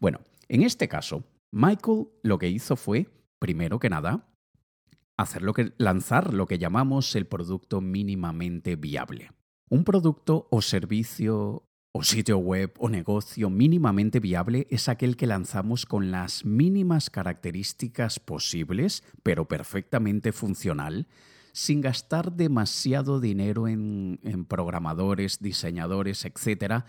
Bueno, 0.00 0.20
en 0.48 0.62
este 0.62 0.88
caso, 0.88 1.24
Michael 1.52 2.08
lo 2.22 2.38
que 2.38 2.48
hizo 2.48 2.74
fue, 2.74 3.08
primero 3.38 3.78
que 3.78 3.90
nada, 3.90 4.26
hacer 5.16 5.42
lo 5.42 5.52
que, 5.52 5.72
lanzar 5.78 6.34
lo 6.34 6.46
que 6.46 6.58
llamamos 6.58 7.14
el 7.14 7.26
producto 7.26 7.80
mínimamente 7.80 8.74
viable. 8.74 9.30
Un 9.68 9.84
producto 9.84 10.48
o 10.50 10.62
servicio 10.62 11.69
o 11.92 12.04
sitio 12.04 12.38
web 12.38 12.72
o 12.78 12.88
negocio 12.88 13.50
mínimamente 13.50 14.20
viable 14.20 14.66
es 14.70 14.88
aquel 14.88 15.16
que 15.16 15.26
lanzamos 15.26 15.86
con 15.86 16.10
las 16.10 16.44
mínimas 16.44 17.10
características 17.10 18.20
posibles, 18.20 19.02
pero 19.22 19.48
perfectamente 19.48 20.32
funcional, 20.32 21.08
sin 21.52 21.80
gastar 21.80 22.32
demasiado 22.32 23.18
dinero 23.18 23.66
en, 23.66 24.20
en 24.22 24.44
programadores, 24.44 25.40
diseñadores, 25.40 26.24
etc., 26.24 26.84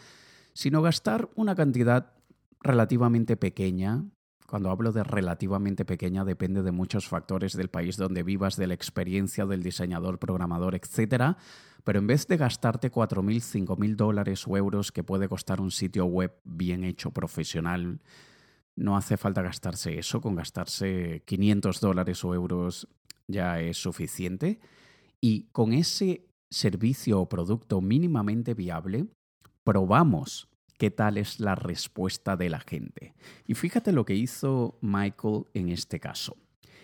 sino 0.53 0.81
gastar 0.81 1.29
una 1.35 1.55
cantidad 1.55 2.13
relativamente 2.61 3.37
pequeña 3.37 4.03
cuando 4.51 4.69
hablo 4.69 4.91
de 4.91 5.05
relativamente 5.05 5.85
pequeña, 5.85 6.25
depende 6.25 6.61
de 6.61 6.73
muchos 6.73 7.07
factores 7.07 7.53
del 7.53 7.69
país 7.69 7.95
donde 7.95 8.21
vivas, 8.21 8.57
de 8.57 8.67
la 8.67 8.73
experiencia 8.73 9.45
del 9.45 9.63
diseñador, 9.63 10.19
programador, 10.19 10.75
etc. 10.75 11.37
Pero 11.85 11.99
en 11.99 12.07
vez 12.07 12.27
de 12.27 12.35
gastarte 12.35 12.91
4.000, 12.91 13.65
5.000 13.65 13.95
dólares 13.95 14.45
o 14.45 14.57
euros 14.57 14.91
que 14.91 15.05
puede 15.05 15.29
costar 15.29 15.61
un 15.61 15.71
sitio 15.71 16.03
web 16.03 16.35
bien 16.43 16.83
hecho, 16.83 17.11
profesional, 17.11 18.01
no 18.75 18.97
hace 18.97 19.15
falta 19.15 19.41
gastarse 19.41 19.97
eso. 19.97 20.19
Con 20.19 20.35
gastarse 20.35 21.23
500 21.25 21.79
dólares 21.79 22.25
o 22.25 22.35
euros 22.35 22.89
ya 23.27 23.61
es 23.61 23.77
suficiente. 23.77 24.59
Y 25.21 25.43
con 25.53 25.71
ese 25.71 26.27
servicio 26.49 27.21
o 27.21 27.29
producto 27.29 27.79
mínimamente 27.79 28.53
viable, 28.53 29.07
probamos 29.63 30.50
qué 30.81 30.89
tal 30.89 31.19
es 31.19 31.39
la 31.39 31.53
respuesta 31.53 32.35
de 32.35 32.49
la 32.49 32.59
gente. 32.59 33.13
Y 33.45 33.53
fíjate 33.53 33.91
lo 33.91 34.03
que 34.03 34.15
hizo 34.15 34.79
Michael 34.81 35.43
en 35.53 35.69
este 35.69 35.99
caso. 35.99 36.37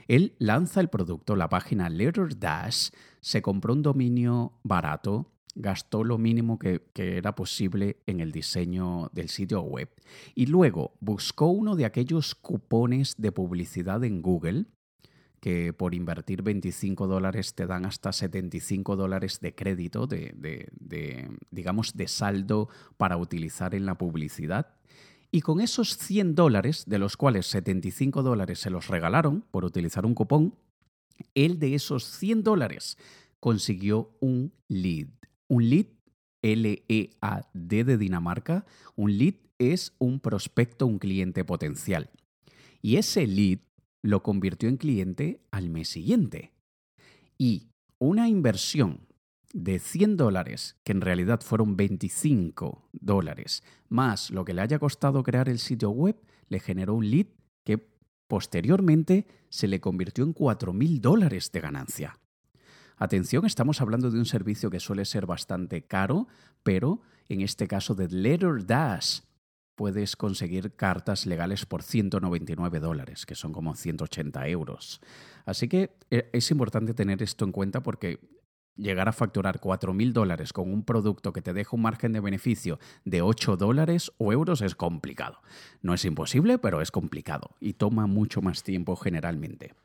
Él 0.08 0.36
lanza 0.38 0.82
el 0.82 0.89
producto, 0.89 1.36
la 1.36 1.50
página 1.50 1.89
Letter 1.89 2.38
Dash, 2.38 2.89
se 3.22 3.42
compró 3.42 3.74
un 3.74 3.82
dominio 3.82 4.54
barato, 4.62 5.32
gastó 5.56 6.04
lo 6.04 6.20
mínimo 6.20 6.60
que, 6.60 6.84
que, 6.94 7.18
era 7.18 7.34
posible 7.34 7.98
en 8.06 8.20
el 8.20 8.32
diseño 8.32 9.10
del 9.13 9.30
sitio 9.30 9.62
web 9.62 9.89
y 10.36 10.46
luego 10.46 10.94
buscó 11.00 11.48
uno 11.48 11.75
de 11.75 11.86
aquellos 11.86 12.36
cupones 12.36 13.16
de 13.18 13.32
publicidad 13.32 14.04
en 14.04 14.22
Google 14.22 14.66
que 15.39 15.74
por 15.74 15.94
invertir 15.94 16.41
25 16.41 17.08
dólares 17.08 17.53
te 17.53 17.67
dan 17.67 17.86
hasta 17.86 18.12
75 18.12 18.96
dólares 18.96 19.39
de 19.39 19.53
crédito, 19.53 20.08
de, 20.08 20.70
digamos, 21.51 21.96
de 21.96 22.08
saldo 22.08 22.70
para 22.98 23.17
utilizar 23.17 23.75
en 23.75 23.86
la 23.86 23.98
publicidad. 23.98 24.75
Y 25.32 25.41
con 25.41 25.60
esos 25.60 25.98
100 25.98 26.36
dólares, 26.36 26.86
de 26.88 27.00
los 27.00 27.17
cuales 27.17 27.48
75 27.48 28.24
dólares 28.24 28.60
se 28.60 28.70
los 28.70 28.88
regalaron 28.88 29.44
por 29.51 29.65
utilizar 29.65 30.06
un 30.06 30.15
cupón, 30.15 30.56
él 31.36 31.60
de 31.60 31.75
esos 31.75 32.06
100 32.06 32.44
dólares 32.44 32.98
consiguió 33.39 34.15
un 34.20 34.53
lead. 34.67 35.08
Un 35.48 35.70
lead, 35.70 35.88
L-E-A-D 36.41 37.84
de 37.84 37.98
Dinamarca, 37.98 38.65
un 38.96 39.17
lead 39.17 39.36
es 39.60 39.94
un 39.98 40.20
prospecto, 40.20 40.86
un 40.86 41.00
cliente 41.00 41.44
potencial. 41.44 42.10
Y 42.82 42.98
ese 42.98 43.27
lead 43.27 43.60
lo 44.01 44.24
convirtió 44.24 44.70
en 44.70 44.77
cliente 44.77 45.42
al 45.51 45.70
mes 45.70 45.89
siguiente. 45.89 46.54
Y 47.38 47.70
una 48.00 48.27
inversión 48.30 49.08
de 49.54 49.80
100 49.80 50.18
dólares, 50.18 50.77
que 50.84 50.92
en 50.92 51.01
realidad 51.01 51.42
fueron 51.42 51.77
25 51.77 52.89
dólares, 52.92 53.63
más 53.89 54.30
lo 54.32 54.46
que 54.46 54.54
le 54.54 54.62
haya 54.62 54.80
costado 54.80 55.24
crear 55.24 55.50
el 55.50 55.60
sitio 55.60 55.89
web, 55.89 56.16
le 56.50 56.60
generó 56.60 56.96
un 56.96 57.10
lead 57.10 57.27
que 57.63 57.88
posteriormente 58.27 59.25
se 59.50 59.68
le 59.68 59.80
convirtió 59.80 60.24
en 60.24 60.34
4.000 60.34 61.00
dólares 61.00 61.51
de 61.51 61.62
ganancia. 61.62 62.20
Atención, 62.98 63.46
estamos 63.46 63.80
hablando 63.80 64.10
de 64.10 64.18
un 64.18 64.25
servicio 64.25 64.70
que 64.70 64.80
suele 64.80 65.06
ser 65.06 65.25
bastante 65.25 65.84
caro, 65.84 66.27
pero 66.63 67.01
en 67.30 67.42
este 67.42 67.68
caso 67.68 67.94
de 67.94 68.08
Letter 68.08 68.66
Dash 68.66 69.20
puedes 69.77 70.15
conseguir 70.15 70.75
cartas 70.75 71.27
legales 71.27 71.67
por 71.67 71.84
199 71.84 72.79
dólares, 72.79 73.27
que 73.27 73.36
son 73.36 73.53
como 73.53 73.75
180 73.75 74.48
euros. 74.48 75.00
Así 75.46 75.69
que 75.69 75.91
eh, 76.10 76.29
es 76.34 76.50
importante 76.50 76.96
tener 76.96 77.22
esto 77.22 77.46
en 77.46 77.51
cuenta 77.51 77.84
porque 77.84 78.19
llegar 78.75 79.07
a 79.07 79.13
facturar 79.13 79.62
4.000 79.62 80.13
dólares 80.13 80.51
con 80.51 80.74
un 80.74 80.84
producto 80.84 81.31
que 81.31 81.43
te 81.43 81.53
deja 81.53 81.75
un 81.75 81.84
margen 81.84 82.12
de 82.12 82.19
beneficio 82.19 82.79
de 83.05 83.22
8 83.22 83.55
dólares 83.55 84.12
o 84.17 84.34
euros 84.34 84.62
es 84.62 84.74
complicado. 84.74 85.41
No 85.81 85.93
es 85.93 86.03
imposible, 86.05 86.57
pero 86.57 86.81
es 86.81 86.89
complicado 86.89 87.55
y 87.60 87.74
toma 87.74 88.07
mucho 88.07 88.41
más 88.41 88.63
tiempo 88.63 88.96
generalmente. 88.96 89.75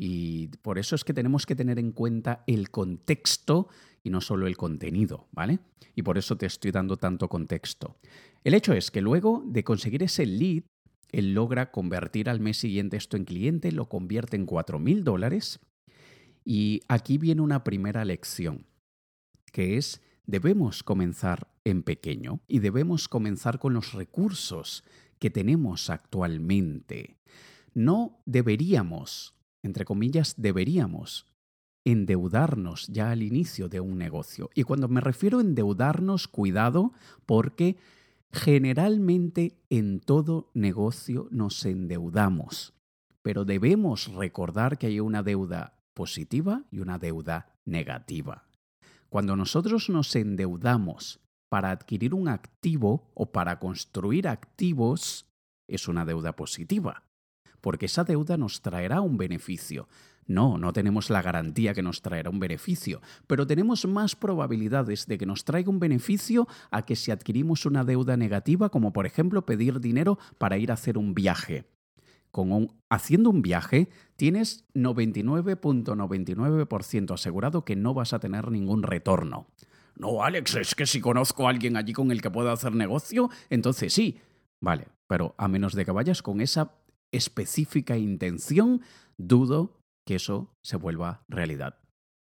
Y 0.00 0.46
por 0.62 0.78
eso 0.78 0.94
es 0.94 1.02
que 1.02 1.12
tenemos 1.12 1.44
que 1.44 1.56
tener 1.56 1.78
en 1.80 1.90
cuenta 1.90 2.44
el 2.46 2.70
contexto 2.70 3.68
y 4.04 4.10
no 4.10 4.20
solo 4.20 4.46
el 4.46 4.56
contenido, 4.56 5.26
¿vale? 5.32 5.58
Y 5.96 6.02
por 6.02 6.18
eso 6.18 6.36
te 6.36 6.46
estoy 6.46 6.70
dando 6.70 6.96
tanto 6.96 7.28
contexto. 7.28 7.96
El 8.44 8.54
hecho 8.54 8.72
es 8.72 8.92
que 8.92 9.00
luego 9.00 9.42
de 9.44 9.64
conseguir 9.64 10.04
ese 10.04 10.24
lead, 10.24 10.62
él 11.10 11.34
logra 11.34 11.72
convertir 11.72 12.30
al 12.30 12.38
mes 12.38 12.58
siguiente 12.58 12.96
esto 12.96 13.16
en 13.16 13.24
cliente, 13.24 13.72
lo 13.72 13.88
convierte 13.88 14.36
en 14.36 14.46
4.000 14.46 15.02
dólares. 15.02 15.58
Y 16.44 16.80
aquí 16.86 17.18
viene 17.18 17.42
una 17.42 17.64
primera 17.64 18.04
lección, 18.04 18.66
que 19.52 19.78
es 19.78 20.00
debemos 20.26 20.84
comenzar 20.84 21.48
en 21.64 21.82
pequeño 21.82 22.40
y 22.46 22.60
debemos 22.60 23.08
comenzar 23.08 23.58
con 23.58 23.74
los 23.74 23.94
recursos 23.94 24.84
que 25.18 25.30
tenemos 25.30 25.90
actualmente. 25.90 27.18
No 27.74 28.22
deberíamos 28.26 29.37
entre 29.62 29.84
comillas, 29.84 30.34
deberíamos 30.36 31.26
endeudarnos 31.84 32.86
ya 32.88 33.10
al 33.10 33.22
inicio 33.22 33.68
de 33.68 33.80
un 33.80 33.98
negocio. 33.98 34.50
Y 34.54 34.64
cuando 34.64 34.88
me 34.88 35.00
refiero 35.00 35.38
a 35.38 35.42
endeudarnos, 35.42 36.28
cuidado, 36.28 36.92
porque 37.26 37.76
generalmente 38.30 39.56
en 39.70 40.00
todo 40.00 40.50
negocio 40.54 41.28
nos 41.30 41.64
endeudamos. 41.64 42.74
Pero 43.22 43.44
debemos 43.44 44.12
recordar 44.12 44.78
que 44.78 44.88
hay 44.88 45.00
una 45.00 45.22
deuda 45.22 45.78
positiva 45.94 46.64
y 46.70 46.80
una 46.80 46.98
deuda 46.98 47.54
negativa. 47.64 48.44
Cuando 49.08 49.34
nosotros 49.34 49.88
nos 49.88 50.14
endeudamos 50.14 51.20
para 51.48 51.70
adquirir 51.70 52.12
un 52.12 52.28
activo 52.28 53.10
o 53.14 53.32
para 53.32 53.58
construir 53.58 54.28
activos, 54.28 55.26
es 55.66 55.88
una 55.88 56.04
deuda 56.04 56.36
positiva 56.36 57.07
porque 57.60 57.86
esa 57.86 58.04
deuda 58.04 58.36
nos 58.36 58.62
traerá 58.62 59.00
un 59.00 59.16
beneficio. 59.16 59.88
No, 60.26 60.58
no 60.58 60.74
tenemos 60.74 61.08
la 61.08 61.22
garantía 61.22 61.72
que 61.72 61.82
nos 61.82 62.02
traerá 62.02 62.28
un 62.28 62.38
beneficio, 62.38 63.00
pero 63.26 63.46
tenemos 63.46 63.86
más 63.86 64.14
probabilidades 64.14 65.06
de 65.06 65.16
que 65.16 65.24
nos 65.24 65.44
traiga 65.44 65.70
un 65.70 65.80
beneficio 65.80 66.46
a 66.70 66.84
que 66.84 66.96
si 66.96 67.10
adquirimos 67.10 67.64
una 67.64 67.84
deuda 67.84 68.18
negativa, 68.18 68.68
como 68.68 68.92
por 68.92 69.06
ejemplo 69.06 69.46
pedir 69.46 69.80
dinero 69.80 70.18
para 70.36 70.58
ir 70.58 70.70
a 70.70 70.74
hacer 70.74 70.98
un 70.98 71.14
viaje. 71.14 71.64
Haciendo 72.88 73.30
un 73.30 73.42
viaje, 73.42 73.88
tienes 74.16 74.64
99.99% 74.74 77.14
asegurado 77.14 77.64
que 77.64 77.74
no 77.74 77.94
vas 77.94 78.12
a 78.12 78.20
tener 78.20 78.50
ningún 78.50 78.82
retorno. 78.82 79.46
No, 79.96 80.22
Alex, 80.22 80.56
es 80.56 80.74
que 80.74 80.84
si 80.86 81.00
conozco 81.00 81.46
a 81.46 81.50
alguien 81.50 81.76
allí 81.76 81.92
con 81.92 82.10
el 82.12 82.22
que 82.22 82.30
pueda 82.30 82.52
hacer 82.52 82.74
negocio, 82.74 83.28
entonces 83.50 83.92
sí. 83.92 84.18
Vale, 84.60 84.88
pero 85.06 85.34
a 85.38 85.46
menos 85.48 85.74
de 85.74 85.84
que 85.84 85.90
vayas 85.90 86.22
con 86.22 86.40
esa 86.40 86.72
específica 87.12 87.96
intención, 87.96 88.82
dudo 89.16 89.80
que 90.06 90.16
eso 90.16 90.54
se 90.62 90.76
vuelva 90.76 91.24
realidad. 91.28 91.78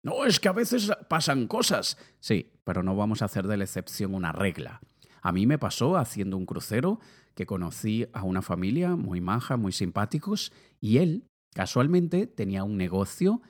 No, 0.04 0.24
es 0.24 0.40
que 0.40 0.48
a 0.48 0.52
veces 0.52 0.90
pasan 1.08 1.46
cosas. 1.46 1.96
Sí, 2.20 2.50
pero 2.64 2.82
no 2.82 2.96
vamos 2.96 3.22
a 3.22 3.26
hacer 3.26 3.46
de 3.46 3.56
la 3.56 3.64
excepción 3.64 4.14
una 4.14 4.32
regla. 4.32 4.80
A 5.20 5.32
mí 5.32 5.46
me 5.46 5.58
pasó 5.58 5.96
haciendo 5.96 6.36
un 6.36 6.46
crucero 6.46 6.98
que 7.34 7.46
conocí 7.46 8.06
a 8.12 8.24
una 8.24 8.42
familia 8.42 8.96
muy 8.96 9.20
maja, 9.20 9.56
muy 9.56 9.72
simpáticos, 9.72 10.52
y 10.80 10.98
él 10.98 11.24
Casualmente 11.54 12.26
tenía 12.26 12.64
un 12.64 12.76
negocio 12.76 13.42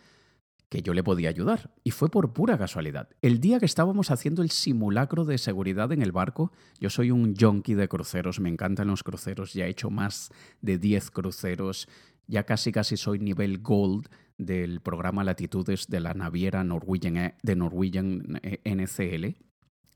que 0.72 0.80
yo 0.80 0.94
le 0.94 1.04
podía 1.04 1.28
ayudar. 1.28 1.70
Y 1.84 1.90
fue 1.90 2.08
por 2.08 2.32
pura 2.32 2.56
casualidad. 2.56 3.10
El 3.20 3.40
día 3.40 3.58
que 3.58 3.66
estábamos 3.66 4.10
haciendo 4.10 4.40
el 4.40 4.48
simulacro 4.48 5.26
de 5.26 5.36
seguridad 5.36 5.92
en 5.92 6.00
el 6.00 6.12
barco, 6.12 6.50
yo 6.80 6.88
soy 6.88 7.10
un 7.10 7.36
junkie 7.36 7.74
de 7.74 7.88
cruceros, 7.88 8.40
me 8.40 8.48
encantan 8.48 8.88
los 8.88 9.02
cruceros, 9.02 9.52
ya 9.52 9.66
he 9.66 9.68
hecho 9.68 9.90
más 9.90 10.30
de 10.62 10.78
10 10.78 11.10
cruceros, 11.10 11.88
ya 12.26 12.44
casi 12.44 12.72
casi 12.72 12.96
soy 12.96 13.18
nivel 13.18 13.58
gold 13.58 14.08
del 14.38 14.80
programa 14.80 15.24
Latitudes 15.24 15.88
de 15.88 16.00
la 16.00 16.14
naviera 16.14 16.64
Norwegian, 16.64 17.18
eh, 17.18 17.34
de 17.42 17.54
Norwegian 17.54 18.40
eh, 18.42 18.60
NCL, 18.64 19.36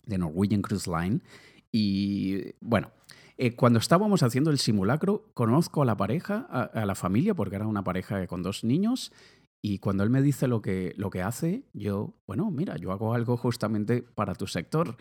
de 0.05 0.19
Norwegian 0.19 0.61
Cruise 0.61 0.87
Line. 0.87 1.21
Y 1.73 2.53
bueno, 2.61 2.91
eh, 3.39 3.57
cuando 3.57 3.79
estábamos 3.79 4.23
haciendo 4.23 4.51
el 4.51 4.59
simulacro, 4.59 5.31
conozco 5.33 5.81
a 5.81 5.87
la 5.87 5.97
pareja, 5.97 6.47
a, 6.51 6.65
a, 6.65 6.85
la 6.85 6.95
familia, 6.95 7.33
porque 7.33 7.57
era 7.57 7.67
una 7.67 7.83
pareja 7.83 8.27
con 8.27 8.43
dos 8.43 8.63
niños, 8.63 9.11
y 9.63 9.79
cuando 9.79 10.05
él 10.05 10.11
me 10.11 10.23
dice 10.23 10.49
lo 10.49 10.63
que, 10.63 10.95
lo 10.97 11.11
que 11.11 11.23
hace, 11.23 11.65
yo, 11.73 12.15
bueno, 12.27 12.51
mira, 12.51 12.77
yo 12.77 12.93
hago 12.93 13.15
algo 13.15 13.37
justamente 13.37 14.03
para 14.03 14.35
tu 14.35 14.47
sector. 14.47 14.97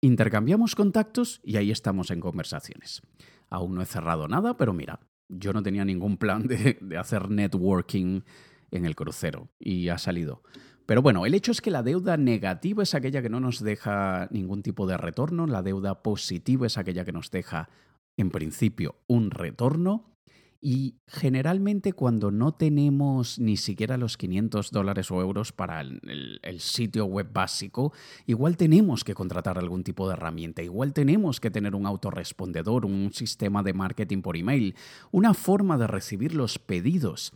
Intercambiamos 0.00 0.74
contactos 0.74 1.40
y 1.44 1.56
ahí 1.56 1.70
estamos 1.70 2.10
en 2.10 2.20
conversaciones. 2.20 3.02
Aún 3.48 3.74
no 3.74 3.82
he 3.82 3.86
cerrado 3.86 4.26
nada, 4.28 4.56
pero 4.56 4.72
mira, 4.72 5.00
yo 5.28 5.52
no 5.52 5.62
tenía 5.62 5.84
ningún 5.84 6.16
plan 6.16 6.46
de, 6.46 6.78
de 6.80 6.96
hacer 6.96 7.30
networking 7.30 8.22
en 8.70 8.84
el 8.84 8.96
crucero 8.96 9.48
y 9.58 9.88
ha 9.88 9.98
salido. 9.98 10.42
Pero 10.86 11.02
bueno, 11.02 11.24
el 11.24 11.34
hecho 11.34 11.52
es 11.52 11.60
que 11.60 11.70
la 11.70 11.84
deuda 11.84 12.16
negativa 12.16 12.82
es 12.82 12.94
aquella 12.94 13.22
que 13.22 13.30
no 13.30 13.38
nos 13.38 13.60
deja 13.60 14.26
ningún 14.32 14.62
tipo 14.62 14.88
de 14.88 14.96
retorno, 14.96 15.46
la 15.46 15.62
deuda 15.62 16.02
positiva 16.02 16.66
es 16.66 16.78
aquella 16.78 17.04
que 17.04 17.12
nos 17.12 17.30
deja, 17.30 17.68
en 18.16 18.30
principio, 18.30 18.96
un 19.06 19.30
retorno 19.30 20.16
y 20.60 21.00
generalmente 21.06 21.94
cuando 21.94 22.30
no 22.30 22.52
tenemos 22.52 23.38
ni 23.38 23.56
siquiera 23.56 23.96
los 23.96 24.18
500 24.18 24.70
dólares 24.70 25.10
o 25.10 25.20
euros 25.20 25.52
para 25.52 25.80
el, 25.80 26.38
el, 26.42 26.60
sitio 26.60 27.06
web 27.06 27.32
básico, 27.32 27.94
igual 28.26 28.58
tenemos 28.58 29.02
que 29.02 29.14
contratar 29.14 29.58
algún 29.58 29.84
tipo 29.84 30.06
de 30.06 30.14
herramienta, 30.14 30.62
igual 30.62 30.92
tenemos 30.92 31.40
que 31.40 31.50
tener 31.50 31.74
un 31.74 31.86
autorrespondedor, 31.86 32.84
un 32.84 33.10
sistema 33.12 33.62
de 33.62 33.72
marketing 33.72 34.20
por 34.20 34.36
email, 34.36 34.74
una 35.10 35.32
forma 35.32 35.78
de 35.78 35.86
recibir 35.86 36.34
los 36.34 36.58
pedidos. 36.58 37.32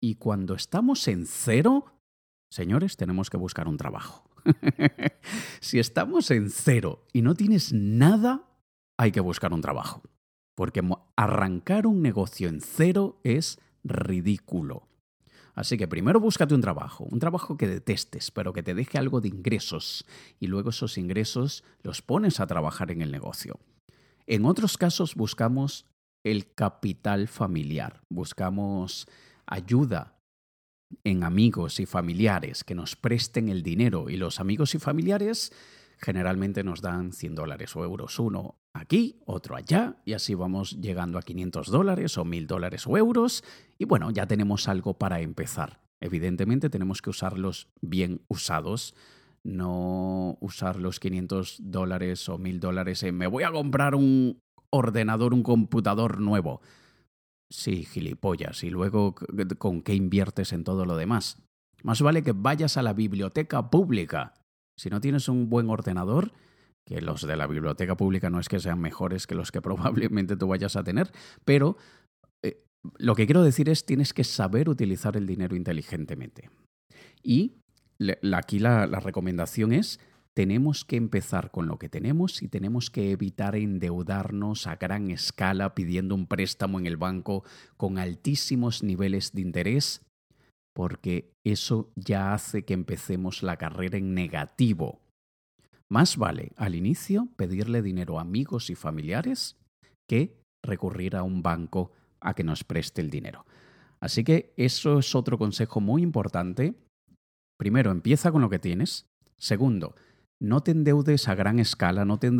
Y 0.00 0.16
cuando 0.16 0.54
estamos 0.54 1.06
en 1.06 1.26
cero, 1.26 1.86
señores, 2.50 2.96
tenemos 2.96 3.30
que 3.30 3.36
buscar 3.36 3.68
un 3.68 3.76
trabajo. 3.76 4.28
si 5.60 5.78
estamos 5.78 6.30
en 6.32 6.50
cero 6.50 7.06
y 7.12 7.22
no 7.22 7.34
tienes 7.34 7.72
nada, 7.72 8.42
hay 8.98 9.12
que 9.12 9.20
buscar 9.20 9.52
un 9.52 9.60
trabajo. 9.60 10.02
Porque 10.54 10.82
arrancar 11.16 11.86
un 11.86 12.02
negocio 12.02 12.48
en 12.48 12.60
cero 12.60 13.20
es 13.24 13.58
ridículo. 13.82 14.88
Así 15.54 15.76
que 15.76 15.86
primero 15.86 16.18
búscate 16.18 16.54
un 16.54 16.60
trabajo, 16.60 17.04
un 17.04 17.20
trabajo 17.20 17.56
que 17.56 17.68
detestes, 17.68 18.30
pero 18.30 18.52
que 18.52 18.62
te 18.62 18.74
deje 18.74 18.98
algo 18.98 19.20
de 19.20 19.28
ingresos, 19.28 20.04
y 20.40 20.48
luego 20.48 20.70
esos 20.70 20.98
ingresos 20.98 21.62
los 21.82 22.02
pones 22.02 22.40
a 22.40 22.46
trabajar 22.46 22.90
en 22.90 23.02
el 23.02 23.12
negocio. 23.12 23.60
En 24.26 24.46
otros 24.46 24.76
casos 24.76 25.14
buscamos 25.14 25.86
el 26.24 26.52
capital 26.54 27.28
familiar, 27.28 28.02
buscamos 28.08 29.06
ayuda 29.46 30.16
en 31.04 31.22
amigos 31.22 31.78
y 31.80 31.86
familiares 31.86 32.64
que 32.64 32.74
nos 32.74 32.96
presten 32.96 33.48
el 33.48 33.62
dinero 33.62 34.08
y 34.08 34.16
los 34.16 34.40
amigos 34.40 34.74
y 34.74 34.78
familiares 34.78 35.52
generalmente 35.98 36.64
nos 36.64 36.80
dan 36.80 37.12
100 37.12 37.34
dólares 37.34 37.76
o 37.76 37.84
euros, 37.84 38.18
uno 38.18 38.56
aquí, 38.74 39.20
otro 39.24 39.56
allá, 39.56 39.96
y 40.04 40.12
así 40.12 40.34
vamos 40.34 40.80
llegando 40.80 41.18
a 41.18 41.22
500 41.22 41.70
dólares 41.70 42.18
o 42.18 42.24
1000 42.24 42.46
dólares 42.46 42.86
o 42.86 42.98
euros, 42.98 43.44
y 43.78 43.86
bueno, 43.86 44.10
ya 44.10 44.26
tenemos 44.26 44.68
algo 44.68 44.98
para 44.98 45.20
empezar. 45.20 45.80
Evidentemente 46.00 46.68
tenemos 46.68 47.00
que 47.00 47.10
usarlos 47.10 47.68
bien 47.80 48.20
usados, 48.28 48.94
no 49.42 50.36
usar 50.40 50.76
los 50.76 51.00
500 51.00 51.58
dólares 51.62 52.28
o 52.28 52.36
1000 52.36 52.60
dólares 52.60 53.02
en 53.02 53.16
me 53.16 53.26
voy 53.26 53.44
a 53.44 53.52
comprar 53.52 53.94
un 53.94 54.40
ordenador, 54.70 55.32
un 55.32 55.42
computador 55.42 56.20
nuevo. 56.20 56.60
Sí, 57.50 57.84
gilipollas, 57.84 58.64
y 58.64 58.70
luego 58.70 59.14
con 59.58 59.82
qué 59.82 59.94
inviertes 59.94 60.52
en 60.52 60.64
todo 60.64 60.84
lo 60.84 60.96
demás. 60.96 61.40
Más 61.82 62.02
vale 62.02 62.22
que 62.22 62.32
vayas 62.32 62.76
a 62.76 62.82
la 62.82 62.92
biblioteca 62.92 63.70
pública 63.70 64.34
si 64.76 64.90
no 64.90 65.00
tienes 65.00 65.28
un 65.28 65.48
buen 65.48 65.70
ordenador, 65.70 66.32
que 66.86 67.00
los 67.00 67.26
de 67.26 67.36
la 67.36 67.46
biblioteca 67.46 67.96
pública 67.96 68.30
no 68.30 68.40
es 68.40 68.48
que 68.48 68.60
sean 68.60 68.80
mejores 68.80 69.26
que 69.26 69.34
los 69.34 69.50
que 69.52 69.62
probablemente 69.62 70.36
tú 70.36 70.48
vayas 70.48 70.76
a 70.76 70.84
tener, 70.84 71.10
pero 71.44 71.76
eh, 72.42 72.62
lo 72.98 73.14
que 73.14 73.26
quiero 73.26 73.42
decir 73.42 73.68
es 73.68 73.86
tienes 73.86 74.12
que 74.12 74.24
saber 74.24 74.68
utilizar 74.68 75.16
el 75.16 75.26
dinero 75.26 75.56
inteligentemente. 75.56 76.50
Y 77.22 77.54
aquí 78.34 78.58
la, 78.58 78.86
la 78.86 79.00
recomendación 79.00 79.72
es 79.72 79.98
tenemos 80.34 80.84
que 80.84 80.96
empezar 80.96 81.52
con 81.52 81.68
lo 81.68 81.78
que 81.78 81.88
tenemos 81.88 82.42
y 82.42 82.48
tenemos 82.48 82.90
que 82.90 83.12
evitar 83.12 83.54
endeudarnos 83.54 84.66
a 84.66 84.76
gran 84.76 85.10
escala 85.10 85.74
pidiendo 85.74 86.14
un 86.14 86.26
préstamo 86.26 86.80
en 86.80 86.86
el 86.86 86.96
banco 86.96 87.44
con 87.76 87.98
altísimos 87.98 88.82
niveles 88.82 89.32
de 89.32 89.42
interés 89.42 90.02
porque 90.74 91.30
eso 91.44 91.92
ya 91.94 92.34
hace 92.34 92.64
que 92.64 92.74
empecemos 92.74 93.42
la 93.42 93.56
carrera 93.56 93.96
en 93.96 94.12
negativo. 94.12 95.00
Más 95.94 96.16
vale 96.16 96.50
al 96.56 96.74
inicio 96.74 97.28
pedirle 97.36 97.80
dinero 97.80 98.18
a 98.18 98.22
amigos 98.22 98.68
y 98.68 98.74
familiares 98.74 99.56
que 100.08 100.40
recurrir 100.60 101.14
a 101.14 101.22
un 101.22 101.40
banco 101.40 101.92
a 102.20 102.34
que 102.34 102.42
nos 102.42 102.64
preste 102.64 103.00
el 103.00 103.10
dinero. 103.10 103.46
Así 104.00 104.24
que 104.24 104.52
eso 104.56 104.98
es 104.98 105.14
otro 105.14 105.38
consejo 105.38 105.80
muy 105.80 106.02
importante. 106.02 106.74
Primero, 107.56 107.92
empieza 107.92 108.32
con 108.32 108.42
lo 108.42 108.50
que 108.50 108.58
tienes. 108.58 109.06
Segundo, 109.38 109.94
no 110.42 110.64
te 110.64 110.72
endeudes 110.72 111.28
a 111.28 111.36
gran 111.36 111.60
escala, 111.60 112.04
no 112.04 112.18
te 112.18 112.32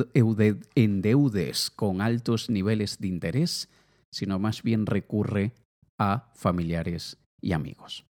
endeudes 0.74 1.70
con 1.70 2.00
altos 2.00 2.50
niveles 2.50 2.98
de 2.98 3.06
interés, 3.06 3.70
sino 4.12 4.40
más 4.40 4.64
bien 4.64 4.84
recurre 4.84 5.52
a 5.96 6.32
familiares 6.34 7.18
y 7.40 7.52
amigos. 7.52 8.04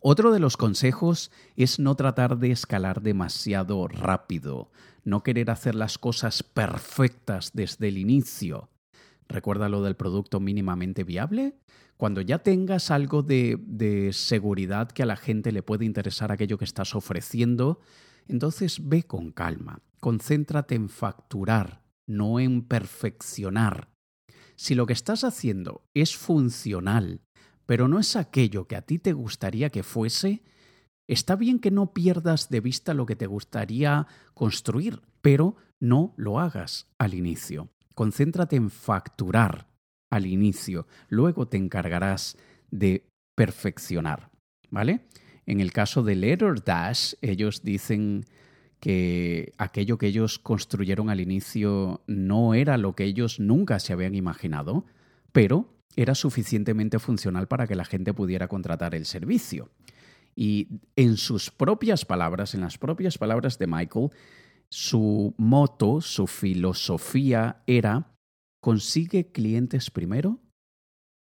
Otro 0.00 0.32
de 0.32 0.38
los 0.38 0.56
consejos 0.56 1.30
es 1.56 1.78
no 1.78 1.94
tratar 1.96 2.38
de 2.38 2.50
escalar 2.50 3.00
demasiado 3.00 3.88
rápido, 3.88 4.70
no 5.04 5.22
querer 5.22 5.50
hacer 5.50 5.74
las 5.74 5.98
cosas 5.98 6.42
perfectas 6.42 7.52
desde 7.54 7.88
el 7.88 7.98
inicio. 7.98 8.68
¿Recuerda 9.28 9.68
lo 9.68 9.82
del 9.82 9.96
producto 9.96 10.40
mínimamente 10.40 11.04
viable? 11.04 11.58
Cuando 11.96 12.20
ya 12.20 12.38
tengas 12.38 12.90
algo 12.90 13.22
de, 13.22 13.58
de, 13.60 14.12
seguridad 14.12 14.90
que 14.90 15.02
a 15.02 15.06
la 15.06 15.16
gente 15.16 15.52
le 15.52 15.62
puede 15.62 15.84
interesar 15.84 16.30
aquello 16.30 16.58
que 16.58 16.64
estás 16.64 16.94
ofreciendo, 16.94 17.80
entonces 18.28 18.88
ve 18.88 19.02
con 19.02 19.32
calma, 19.32 19.80
concéntrate 20.00 20.74
en 20.74 20.88
facturar, 20.88 21.82
no 22.06 22.38
en 22.38 22.62
perfeccionar. 22.62 23.88
Si 24.54 24.74
lo 24.74 24.86
que 24.86 24.92
estás 24.92 25.24
haciendo 25.24 25.82
es 25.94 26.16
funcional, 26.16 27.20
pero 27.68 27.86
no 27.86 27.98
es 27.98 28.16
aquello 28.16 28.66
que 28.66 28.76
a 28.76 28.80
ti 28.80 28.98
te 28.98 29.12
gustaría 29.12 29.68
que 29.68 29.82
fuese, 29.82 30.42
está 31.06 31.36
bien 31.36 31.58
que 31.58 31.70
no 31.70 31.92
pierdas 31.92 32.48
de 32.48 32.60
vista 32.60 32.94
lo 32.94 33.04
que 33.04 33.14
te 33.14 33.26
gustaría 33.26 34.06
construir, 34.32 35.02
pero 35.20 35.54
no 35.78 36.14
lo 36.16 36.40
hagas 36.40 36.86
al 36.96 37.12
inicio. 37.12 37.68
Concéntrate 37.94 38.56
en 38.56 38.70
facturar 38.70 39.68
al 40.08 40.24
inicio, 40.24 40.86
luego 41.10 41.46
te 41.46 41.58
encargarás 41.58 42.38
de 42.70 43.06
perfeccionar, 43.34 44.30
¿vale? 44.70 45.06
En 45.44 45.60
el 45.60 45.70
caso 45.70 46.02
de 46.02 46.16
Letter 46.16 46.64
Dash, 46.64 47.16
ellos 47.20 47.62
dicen 47.62 48.24
que 48.80 49.52
aquello 49.58 49.98
que 49.98 50.06
ellos 50.06 50.38
construyeron 50.38 51.10
al 51.10 51.20
inicio 51.20 52.02
no 52.06 52.54
era 52.54 52.78
lo 52.78 52.94
que 52.94 53.04
ellos 53.04 53.40
nunca 53.40 53.78
se 53.78 53.92
habían 53.92 54.14
imaginado, 54.14 54.86
pero 55.32 55.77
era 55.96 56.14
suficientemente 56.14 56.98
funcional 56.98 57.48
para 57.48 57.66
que 57.66 57.74
la 57.74 57.84
gente 57.84 58.14
pudiera 58.14 58.48
contratar 58.48 58.94
el 58.94 59.06
servicio. 59.06 59.70
Y 60.36 60.68
en 60.94 61.16
sus 61.16 61.50
propias 61.50 62.04
palabras, 62.04 62.54
en 62.54 62.60
las 62.60 62.78
propias 62.78 63.18
palabras 63.18 63.58
de 63.58 63.66
Michael, 63.66 64.10
su 64.70 65.34
moto, 65.36 66.00
su 66.00 66.26
filosofía 66.26 67.62
era, 67.66 68.12
consigue 68.62 69.32
clientes 69.32 69.90
primero, 69.90 70.40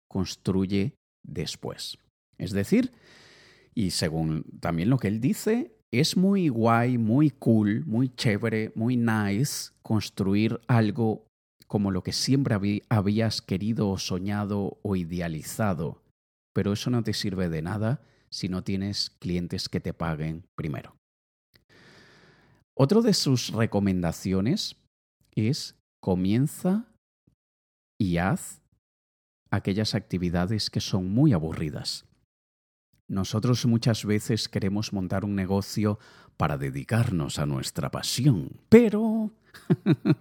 construye 0.08 0.94
después. 1.22 1.98
Es 2.38 2.52
decir, 2.52 2.92
y 3.74 3.90
según 3.90 4.44
también 4.60 4.90
lo 4.90 4.98
que 4.98 5.08
él 5.08 5.20
dice, 5.20 5.76
es 5.92 6.16
muy 6.16 6.48
guay, 6.48 6.96
muy 6.96 7.30
cool, 7.30 7.84
muy 7.84 8.08
chévere, 8.08 8.72
muy 8.74 8.96
nice 8.96 9.72
construir 9.82 10.60
algo 10.66 11.26
como 11.72 11.90
lo 11.90 12.02
que 12.02 12.12
siempre 12.12 12.54
habías 12.90 13.40
querido 13.40 13.88
o 13.88 13.96
soñado 13.96 14.78
o 14.82 14.94
idealizado, 14.94 16.02
pero 16.54 16.74
eso 16.74 16.90
no 16.90 17.02
te 17.02 17.14
sirve 17.14 17.48
de 17.48 17.62
nada 17.62 18.02
si 18.28 18.50
no 18.50 18.62
tienes 18.62 19.08
clientes 19.08 19.70
que 19.70 19.80
te 19.80 19.94
paguen 19.94 20.44
primero. 20.54 20.94
Otro 22.76 23.00
de 23.00 23.14
sus 23.14 23.54
recomendaciones 23.54 24.76
es 25.34 25.74
comienza 26.02 26.92
y 27.98 28.18
haz 28.18 28.60
aquellas 29.50 29.94
actividades 29.94 30.68
que 30.68 30.82
son 30.82 31.10
muy 31.10 31.32
aburridas. 31.32 32.04
Nosotros 33.08 33.64
muchas 33.64 34.04
veces 34.04 34.46
queremos 34.50 34.92
montar 34.92 35.24
un 35.24 35.34
negocio 35.34 35.98
para 36.36 36.58
dedicarnos 36.58 37.38
a 37.38 37.46
nuestra 37.46 37.90
pasión, 37.90 38.60
pero 38.68 39.32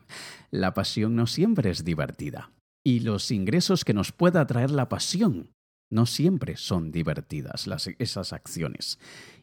la 0.52 0.74
pasión 0.74 1.16
no 1.16 1.28
siempre 1.28 1.70
es 1.70 1.84
divertida. 1.84 2.52
Y 2.84 3.02
los 3.02 3.32
ingresos 3.32 3.86
que 3.86 3.94
nos 3.94 4.12
pueda 4.12 4.46
traer 4.48 4.72
la 4.72 4.90
pasión 4.90 5.52
no 5.92 6.06
siempre 6.06 6.58
son 6.58 6.92
divertidas 6.92 7.68
esas 8.00 8.34
acciones. 8.34 8.98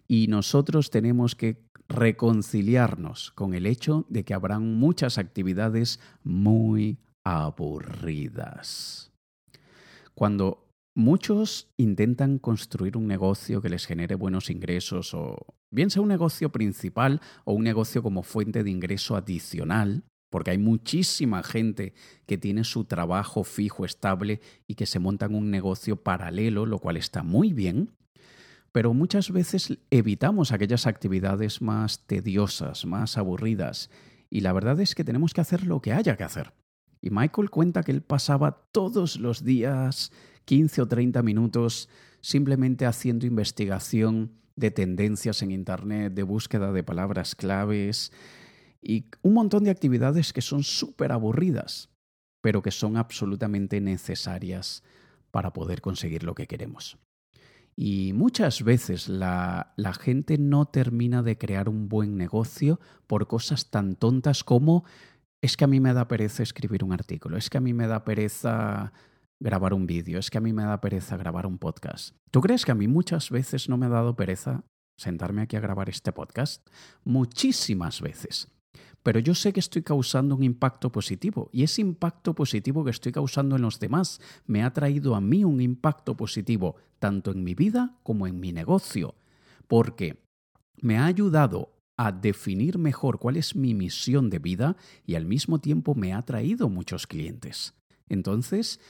Y 0.08 0.26
nosotros 0.28 0.90
tenemos 0.90 1.34
que 1.34 1.62
reconciliarnos 1.88 3.30
con 3.32 3.54
el 3.54 3.66
hecho 3.66 4.06
de 4.08 4.24
que 4.24 4.34
habrán 4.34 4.74
muchas 4.74 5.18
actividades 5.18 6.00
muy 6.22 6.98
aburridas. 7.24 9.12
Cuando 10.14 10.67
Muchos 10.98 11.68
intentan 11.76 12.40
construir 12.40 12.96
un 12.96 13.06
negocio 13.06 13.62
que 13.62 13.68
les 13.68 13.86
genere 13.86 14.16
buenos 14.16 14.50
ingresos 14.50 15.14
o 15.14 15.36
bien 15.70 15.90
sea 15.90 16.02
un 16.02 16.08
negocio 16.08 16.50
principal 16.50 17.20
o 17.44 17.52
un 17.52 17.62
negocio 17.62 18.02
como 18.02 18.24
fuente 18.24 18.64
de 18.64 18.70
ingreso 18.70 19.14
adicional, 19.14 20.02
porque 20.28 20.50
hay 20.50 20.58
muchísima 20.58 21.44
gente 21.44 21.94
que 22.26 22.36
tiene 22.36 22.64
su 22.64 22.82
trabajo 22.82 23.44
fijo, 23.44 23.84
estable 23.84 24.40
y 24.66 24.74
que 24.74 24.86
se 24.86 24.98
montan 24.98 25.36
un 25.36 25.52
negocio 25.52 26.02
paralelo, 26.02 26.66
lo 26.66 26.80
cual 26.80 26.96
está 26.96 27.22
muy 27.22 27.52
bien, 27.52 27.92
pero 28.72 28.92
muchas 28.92 29.30
veces 29.30 29.78
evitamos 29.90 30.50
aquellas 30.50 30.88
actividades 30.88 31.62
más 31.62 32.08
tediosas, 32.08 32.86
más 32.86 33.16
aburridas, 33.16 33.88
y 34.30 34.40
la 34.40 34.52
verdad 34.52 34.80
es 34.80 34.96
que 34.96 35.04
tenemos 35.04 35.32
que 35.32 35.42
hacer 35.42 35.64
lo 35.64 35.80
que 35.80 35.92
haya 35.92 36.16
que 36.16 36.24
hacer. 36.24 36.54
Y 37.00 37.10
Michael 37.10 37.50
cuenta 37.50 37.84
que 37.84 37.92
él 37.92 38.02
pasaba 38.02 38.64
todos 38.72 39.20
los 39.20 39.44
días 39.44 40.10
15 40.48 40.80
o 40.80 40.88
30 40.88 41.22
minutos 41.22 41.90
simplemente 42.22 42.86
haciendo 42.86 43.26
investigación 43.26 44.32
de 44.56 44.70
tendencias 44.70 45.42
en 45.42 45.50
Internet, 45.50 46.14
de 46.14 46.22
búsqueda 46.22 46.72
de 46.72 46.82
palabras 46.82 47.34
claves 47.34 48.12
y 48.80 49.10
un 49.20 49.34
montón 49.34 49.64
de 49.64 49.70
actividades 49.70 50.32
que 50.32 50.40
son 50.40 50.62
súper 50.62 51.12
aburridas, 51.12 51.90
pero 52.40 52.62
que 52.62 52.70
son 52.70 52.96
absolutamente 52.96 53.82
necesarias 53.82 54.82
para 55.30 55.52
poder 55.52 55.82
conseguir 55.82 56.24
lo 56.24 56.34
que 56.34 56.46
queremos. 56.46 56.96
Y 57.76 58.14
muchas 58.14 58.62
veces 58.64 59.06
la, 59.06 59.74
la, 59.76 59.92
gente 59.92 60.38
no 60.38 60.64
termina 60.64 61.22
de 61.22 61.36
crear 61.36 61.68
un 61.68 61.90
buen 61.90 62.16
negocio 62.16 62.80
por 63.06 63.26
cosas 63.26 63.70
tan 63.70 63.96
tontas 63.96 64.44
como 64.44 64.84
es 65.42 65.58
que 65.58 65.64
a 65.64 65.68
mí 65.68 65.78
me 65.78 65.92
da 65.92 66.08
pereza 66.08 66.42
escribir 66.42 66.82
un 66.82 66.92
artículo, 66.94 67.36
es 67.36 67.50
que 67.50 67.58
a 67.58 67.60
mí 67.60 67.74
me 67.74 67.86
da 67.86 68.02
pereza 68.02 68.94
grabar 69.40 69.74
un 69.74 69.86
vídeo, 69.86 70.18
es 70.18 70.30
que 70.30 70.38
a 70.38 70.40
mí 70.40 70.52
me 70.52 70.64
da 70.64 70.80
pereza 70.80 71.16
grabar 71.16 71.46
un 71.46 71.58
podcast. 71.58 72.14
¿Tú 72.30 72.40
crees 72.40 72.64
que 72.64 72.72
a 72.72 72.74
mí 72.74 72.88
muchas 72.88 73.30
veces 73.30 73.68
no 73.68 73.76
me 73.76 73.86
ha 73.86 73.90
dado 73.90 74.16
pereza 74.16 74.64
sentarme 74.98 75.42
aquí 75.42 75.56
a 75.56 75.60
grabar 75.60 75.88
este 75.88 76.12
podcast? 76.12 76.66
Muchísimas 77.04 78.00
veces. 78.00 78.48
Pero 79.02 79.20
yo 79.20 79.34
sé 79.34 79.52
que 79.52 79.60
estoy 79.60 79.82
causando 79.82 80.34
un 80.34 80.42
impacto 80.42 80.90
positivo 80.90 81.48
y 81.52 81.62
ese 81.62 81.80
impacto 81.80 82.34
positivo 82.34 82.84
que 82.84 82.90
estoy 82.90 83.12
causando 83.12 83.56
en 83.56 83.62
los 83.62 83.78
demás 83.78 84.20
me 84.46 84.64
ha 84.64 84.72
traído 84.72 85.14
a 85.14 85.20
mí 85.20 85.44
un 85.44 85.60
impacto 85.60 86.16
positivo 86.16 86.76
tanto 86.98 87.30
en 87.30 87.44
mi 87.44 87.54
vida 87.54 87.96
como 88.02 88.26
en 88.26 88.40
mi 88.40 88.52
negocio, 88.52 89.14
porque 89.68 90.24
me 90.80 90.98
ha 90.98 91.06
ayudado 91.06 91.72
a 91.96 92.12
definir 92.12 92.78
mejor 92.78 93.18
cuál 93.18 93.36
es 93.36 93.56
mi 93.56 93.74
misión 93.74 94.30
de 94.30 94.38
vida 94.40 94.76
y 95.06 95.14
al 95.14 95.26
mismo 95.26 95.60
tiempo 95.60 95.94
me 95.94 96.12
ha 96.12 96.22
traído 96.22 96.68
muchos 96.68 97.06
clientes. 97.06 97.74
Entonces, 98.08 98.80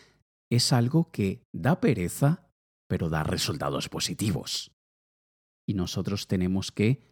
es 0.51 0.73
algo 0.73 1.11
que 1.11 1.43
da 1.53 1.81
pereza, 1.81 2.49
pero 2.89 3.09
da 3.09 3.23
resultados 3.23 3.89
positivos. 3.89 4.73
Y 5.67 5.75
nosotros 5.75 6.27
tenemos 6.27 6.73
que 6.73 7.03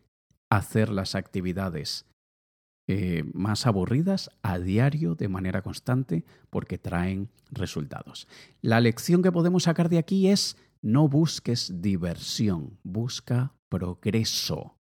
hacer 0.51 0.91
las 0.91 1.15
actividades 1.15 2.07
eh, 2.89 3.25
más 3.35 3.67
aburridas 3.67 4.31
a 4.43 4.59
diario 4.59 5.17
de 5.17 5.29
manera 5.29 5.61
constante 5.61 6.25
porque 6.51 6.79
traen 6.79 7.31
resultados. 7.51 8.29
La 8.63 8.81
lección 8.81 9.23
que 9.23 9.33
podemos 9.33 9.65
sacar 9.65 9.89
de 9.89 9.99
aquí 9.99 10.29
es 10.29 10.57
no 10.83 11.09
busques 11.09 11.83
diversión, 11.83 12.79
busca 12.85 13.55
progreso. 13.69 14.77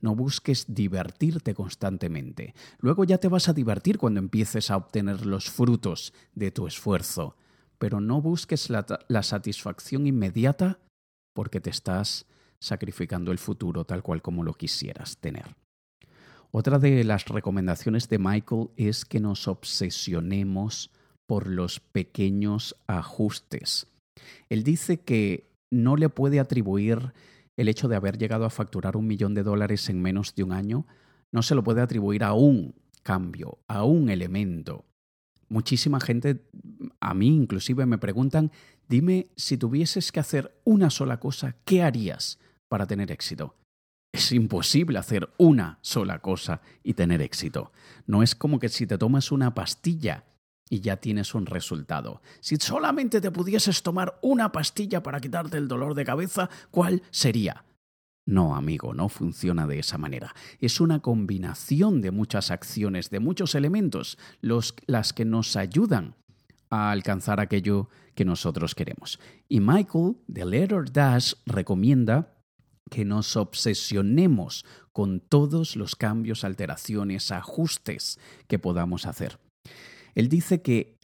No 0.00 0.16
busques 0.16 0.64
divertirte 0.74 1.52
constantemente. 1.52 2.54
Luego 2.78 3.04
ya 3.04 3.18
te 3.18 3.28
vas 3.28 3.50
a 3.50 3.52
divertir 3.52 3.98
cuando 3.98 4.18
empieces 4.18 4.70
a 4.70 4.78
obtener 4.78 5.26
los 5.26 5.50
frutos 5.50 6.14
de 6.34 6.50
tu 6.50 6.66
esfuerzo 6.66 7.36
pero 7.80 7.98
no 7.98 8.20
busques 8.20 8.68
la, 8.68 9.22
satisfacción 9.22 10.06
inmediata 10.06 10.78
porque 11.34 11.60
te 11.60 11.70
estás 11.70 12.26
sacrificando 12.60 13.32
el 13.32 13.38
futuro 13.38 13.86
tal 13.86 14.02
cual 14.02 14.20
como 14.20 14.44
lo 14.44 14.52
quisieras 14.52 15.16
tener. 15.16 15.56
Otra 16.50 16.78
de 16.78 17.04
las 17.04 17.24
recomendaciones 17.26 18.08
de 18.08 18.18
Michael 18.18 18.68
es 18.76 19.06
que 19.06 19.18
nos 19.18 19.48
obsesionemos 19.48 20.90
por 21.26 21.46
los 21.46 21.80
pequeños 21.80 22.76
ajustes. 22.86 23.86
Él 24.50 24.62
dice 24.62 25.00
que 25.00 25.48
no 25.72 25.96
le 25.96 26.10
puede 26.10 26.38
atribuir 26.38 27.14
el 27.56 27.68
hecho 27.68 27.88
de 27.88 27.96
haber 27.96 28.18
llegado 28.18 28.44
a 28.44 28.50
facturar 28.50 28.96
un 28.96 29.06
millón 29.06 29.32
de 29.32 29.42
dólares 29.42 29.88
en 29.88 30.02
menos 30.02 30.34
de 30.34 30.42
un 30.42 30.52
año, 30.52 30.86
no 31.32 31.42
se 31.42 31.54
lo 31.54 31.64
puede 31.64 31.80
atribuir 31.80 32.24
a 32.24 32.34
un 32.34 32.74
cambio, 33.02 33.58
a 33.68 33.84
un 33.84 34.10
elemento, 34.10 34.84
muchísima 35.50 36.00
gente, 36.00 36.42
a 37.00 37.12
mí 37.12 37.28
inclusive, 37.28 37.84
me 37.84 37.98
preguntan, 37.98 38.50
dime 38.88 39.28
si 39.36 39.58
tuvieses 39.58 40.10
que 40.12 40.20
hacer 40.20 40.58
una 40.64 40.88
sola 40.88 41.20
cosa, 41.20 41.56
¿qué 41.64 41.82
harías 41.82 42.38
para 42.68 42.86
tener 42.86 43.10
éxito? 43.10 43.54
Es 44.12 44.32
imposible 44.32 44.98
hacer 44.98 45.28
una 45.36 45.78
sola 45.82 46.20
cosa 46.20 46.62
y 46.82 46.94
tener 46.94 47.20
éxito. 47.20 47.72
No 48.06 48.22
es 48.22 48.34
como 48.34 48.58
que 48.58 48.68
si 48.68 48.86
te 48.86 48.98
tomas 48.98 49.30
una 49.30 49.54
pastilla 49.54 50.24
y 50.68 50.80
ya 50.80 50.96
tienes 50.96 51.34
un 51.34 51.46
resultado. 51.46 52.22
Si 52.40 52.56
solamente 52.56 53.20
te 53.20 53.30
pudieses 53.30 53.82
tomar 53.82 54.18
una 54.22 54.52
pastilla 54.52 55.02
para 55.02 55.20
quitarte 55.20 55.58
el 55.58 55.68
dolor 55.68 55.94
de 55.94 56.04
cabeza, 56.04 56.48
¿cuál 56.70 57.02
sería? 57.10 57.64
No, 58.26 58.54
amigo, 58.54 58.94
no 58.94 59.08
funciona 59.08 59.66
de 59.66 59.78
esa 59.78 59.98
manera. 59.98 60.34
Es 60.60 60.80
una 60.80 61.00
combinación 61.00 62.00
de 62.00 62.10
muchas 62.10 62.50
acciones, 62.50 63.10
de 63.10 63.20
muchos 63.20 63.54
elementos, 63.54 64.18
los, 64.40 64.74
las 64.86 65.12
que 65.12 65.24
nos 65.24 65.56
ayudan 65.56 66.14
a 66.70 66.92
alcanzar 66.92 67.40
aquello 67.40 67.88
que 68.14 68.24
nosotros 68.24 68.74
queremos. 68.74 69.18
Y 69.48 69.60
Michael, 69.60 70.16
de 70.28 70.44
Letter 70.44 70.92
Dash, 70.92 71.34
recomienda 71.46 72.36
que 72.90 73.04
nos 73.04 73.36
obsesionemos 73.36 74.64
con 74.92 75.20
todos 75.20 75.76
los 75.76 75.96
cambios, 75.96 76.44
alteraciones, 76.44 77.32
ajustes 77.32 78.18
que 78.46 78.58
podamos 78.58 79.06
hacer. 79.06 79.38
Él 80.14 80.28
dice 80.28 80.60
que 80.60 80.99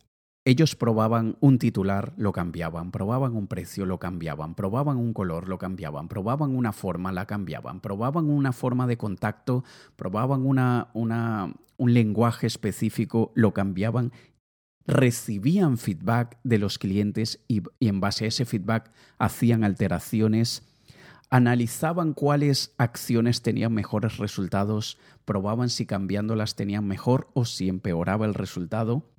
ellos 0.46 0.76
probaban 0.76 1.36
un 1.40 1.58
titular, 1.58 2.12
lo 2.16 2.30
cambiaban, 2.30 2.92
probaban 2.92 3.34
un 3.34 3.48
precio, 3.48 3.84
lo 3.84 3.98
cambiaban, 3.98 4.54
probaban 4.54 4.96
un 4.96 5.12
color, 5.12 5.48
lo 5.48 5.58
cambiaban, 5.58 6.06
probaban 6.06 6.54
una 6.54 6.72
forma, 6.72 7.10
la 7.10 7.26
cambiaban, 7.26 7.80
probaban 7.80 8.30
una 8.30 8.52
forma 8.52 8.86
de 8.86 8.96
contacto, 8.96 9.64
probaban 9.96 10.46
una, 10.46 10.88
un 10.94 11.92
lenguaje 11.92 12.46
específico, 12.46 13.32
lo 13.34 13.52
cambiaban, 13.52 14.12
recibían 14.86 15.78
feedback 15.78 16.38
de 16.44 16.58
los 16.58 16.78
clientes 16.78 17.40
y 17.48 17.62
en 17.80 17.98
base 17.98 18.26
a 18.26 18.28
ese 18.28 18.44
feedback 18.44 18.92
hacían 19.18 19.64
alteraciones. 19.64 20.62
Analizaban 21.28 22.14
cuáles 22.14 22.72
acciones 22.78 23.42
tenían 23.42 23.74
mejores 23.74 24.18
resultados, 24.18 24.96
probaban 25.24 25.70
si 25.70 25.86
cambiándolas 25.86 26.54
tenían 26.54 26.86
mejor 26.86 27.30
o 27.34 27.44
si 27.44 27.68
empeoraba 27.68 28.26
el 28.26 28.34
resultado 28.34 29.10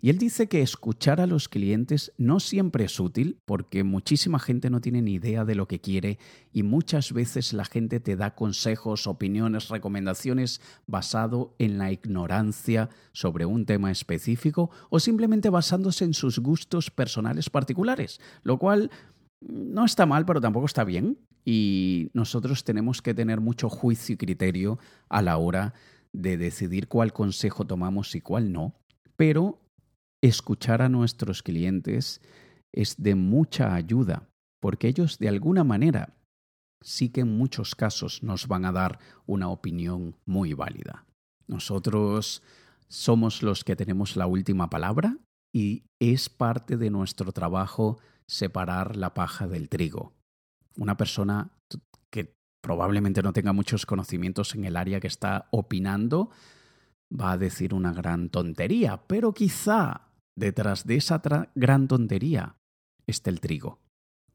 y 0.00 0.10
él 0.10 0.18
dice 0.18 0.48
que 0.48 0.62
escuchar 0.62 1.20
a 1.20 1.26
los 1.26 1.48
clientes 1.48 2.12
no 2.18 2.38
siempre 2.38 2.84
es 2.84 3.00
útil 3.00 3.40
porque 3.44 3.82
muchísima 3.82 4.38
gente 4.38 4.70
no 4.70 4.80
tiene 4.80 5.02
ni 5.02 5.14
idea 5.14 5.44
de 5.44 5.56
lo 5.56 5.66
que 5.66 5.80
quiere 5.80 6.18
y 6.52 6.62
muchas 6.62 7.12
veces 7.12 7.52
la 7.52 7.64
gente 7.64 7.98
te 7.98 8.14
da 8.14 8.36
consejos, 8.36 9.08
opiniones, 9.08 9.68
recomendaciones 9.68 10.60
basado 10.86 11.56
en 11.58 11.78
la 11.78 11.90
ignorancia 11.90 12.90
sobre 13.12 13.44
un 13.44 13.66
tema 13.66 13.90
específico 13.90 14.70
o 14.88 15.00
simplemente 15.00 15.50
basándose 15.50 16.04
en 16.04 16.14
sus 16.14 16.38
gustos 16.38 16.92
personales 16.92 17.50
particulares, 17.50 18.20
lo 18.44 18.58
cual 18.58 18.90
no 19.40 19.84
está 19.84 20.06
mal, 20.06 20.24
pero 20.24 20.40
tampoco 20.40 20.66
está 20.66 20.84
bien. 20.84 21.18
Y 21.44 22.10
nosotros 22.12 22.62
tenemos 22.62 23.00
que 23.00 23.14
tener 23.14 23.40
mucho 23.40 23.68
juicio 23.68 24.14
y 24.14 24.18
criterio 24.18 24.78
a 25.08 25.22
la 25.22 25.38
hora 25.38 25.72
de 26.12 26.36
decidir 26.36 26.88
cuál 26.88 27.12
consejo 27.12 27.66
tomamos 27.66 28.14
y 28.14 28.20
cuál 28.20 28.52
no, 28.52 28.74
pero 29.16 29.58
escuchar 30.22 30.82
a 30.82 30.88
nuestros 30.88 31.42
clientes 31.42 32.20
es 32.72 33.02
de 33.02 33.14
mucha 33.14 33.74
ayuda, 33.74 34.28
porque 34.60 34.88
ellos 34.88 35.18
de 35.18 35.28
alguna 35.28 35.64
manera 35.64 36.14
sí 36.82 37.10
que 37.10 37.22
en 37.22 37.36
muchos 37.36 37.74
casos 37.74 38.22
nos 38.22 38.46
van 38.46 38.64
a 38.64 38.72
dar 38.72 38.98
una 39.26 39.48
opinión 39.48 40.16
muy 40.26 40.54
válida. 40.54 41.04
Nosotros 41.46 42.42
somos 42.88 43.42
los 43.42 43.64
que 43.64 43.76
tenemos 43.76 44.16
la 44.16 44.26
última 44.26 44.70
palabra 44.70 45.16
y 45.52 45.84
es 46.00 46.28
parte 46.28 46.76
de 46.76 46.90
nuestro 46.90 47.32
trabajo 47.32 47.98
separar 48.26 48.96
la 48.96 49.14
paja 49.14 49.48
del 49.48 49.68
trigo. 49.68 50.12
una 50.76 50.96
persona 50.96 51.50
que 52.12 52.36
probablemente 52.62 53.20
no 53.20 53.32
tenga 53.32 53.52
muchos 53.52 53.84
conocimientos 53.84 54.54
en 54.54 54.64
el 54.64 54.76
área 54.76 55.00
que 55.00 55.08
está 55.08 55.48
opinando, 55.50 56.30
va 57.10 57.32
a 57.32 57.38
decir 57.38 57.74
una 57.74 57.92
gran 57.92 58.28
tontería, 58.28 59.02
pero 59.08 59.32
quizá 59.32 60.07
detrás 60.38 60.86
de 60.86 60.96
esa 60.96 61.20
gran 61.54 61.88
tontería 61.88 62.56
esté 63.06 63.30
el 63.30 63.40
trigo. 63.40 63.80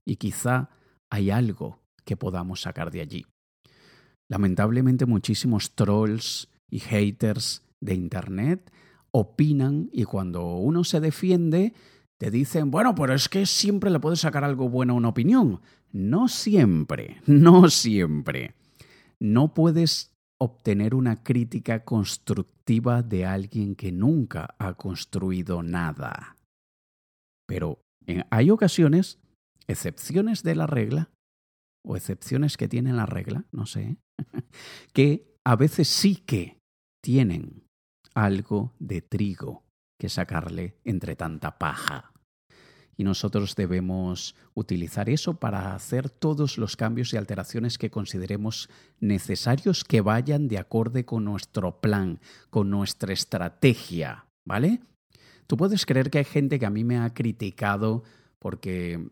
Y 0.05 0.17
quizá 0.17 0.69
hay 1.09 1.31
algo 1.31 1.79
que 2.05 2.17
podamos 2.17 2.61
sacar 2.61 2.91
de 2.91 3.01
allí. 3.01 3.25
Lamentablemente 4.29 5.05
muchísimos 5.05 5.75
trolls 5.75 6.49
y 6.69 6.79
haters 6.79 7.63
de 7.79 7.93
Internet 7.93 8.71
opinan 9.11 9.89
y 9.93 10.05
cuando 10.05 10.55
uno 10.55 10.83
se 10.83 10.99
defiende 10.99 11.73
te 12.17 12.31
dicen, 12.31 12.71
bueno, 12.71 12.95
pero 12.95 13.13
es 13.13 13.27
que 13.27 13.45
siempre 13.45 13.89
le 13.89 13.99
puedes 13.99 14.21
sacar 14.21 14.43
algo 14.43 14.69
bueno 14.69 14.93
a 14.93 14.97
una 14.97 15.09
opinión. 15.09 15.61
No 15.91 16.27
siempre, 16.27 17.21
no 17.25 17.69
siempre. 17.69 18.55
No 19.19 19.53
puedes 19.53 20.12
obtener 20.43 20.95
una 20.95 21.23
crítica 21.23 21.83
constructiva 21.83 23.01
de 23.01 23.25
alguien 23.25 23.75
que 23.75 23.91
nunca 23.91 24.55
ha 24.59 24.73
construido 24.75 25.63
nada. 25.63 26.35
Pero 27.47 27.79
hay 28.29 28.49
ocasiones, 28.49 29.19
excepciones 29.67 30.43
de 30.43 30.55
la 30.55 30.67
regla, 30.67 31.09
o 31.85 31.97
excepciones 31.97 32.57
que 32.57 32.67
tienen 32.67 32.95
la 32.95 33.05
regla, 33.05 33.45
no 33.51 33.65
sé, 33.65 33.97
que 34.93 35.35
a 35.45 35.55
veces 35.55 35.87
sí 35.87 36.15
que 36.15 36.57
tienen 37.01 37.63
algo 38.15 38.73
de 38.79 39.01
trigo 39.01 39.63
que 39.99 40.07
sacarle 40.07 40.77
entre 40.85 41.15
tanta 41.15 41.57
paja 41.57 42.12
y 42.97 43.03
nosotros 43.03 43.55
debemos 43.55 44.35
utilizar 44.53 45.09
eso 45.09 45.39
para 45.39 45.73
hacer 45.73 46.09
todos 46.09 46.57
los 46.57 46.75
cambios 46.75 47.13
y 47.13 47.17
alteraciones 47.17 47.77
que 47.77 47.89
consideremos 47.89 48.69
necesarios 48.99 49.83
que 49.83 50.01
vayan 50.01 50.47
de 50.47 50.59
acorde 50.59 51.05
con 51.05 51.25
nuestro 51.25 51.81
plan, 51.81 52.19
con 52.49 52.69
nuestra 52.69 53.13
estrategia, 53.13 54.27
¿vale? 54.45 54.81
Tú 55.47 55.57
puedes 55.57 55.85
creer 55.85 56.09
que 56.09 56.19
hay 56.19 56.25
gente 56.25 56.59
que 56.59 56.65
a 56.65 56.69
mí 56.69 56.83
me 56.83 56.97
ha 56.97 57.13
criticado 57.13 58.03
porque 58.39 59.09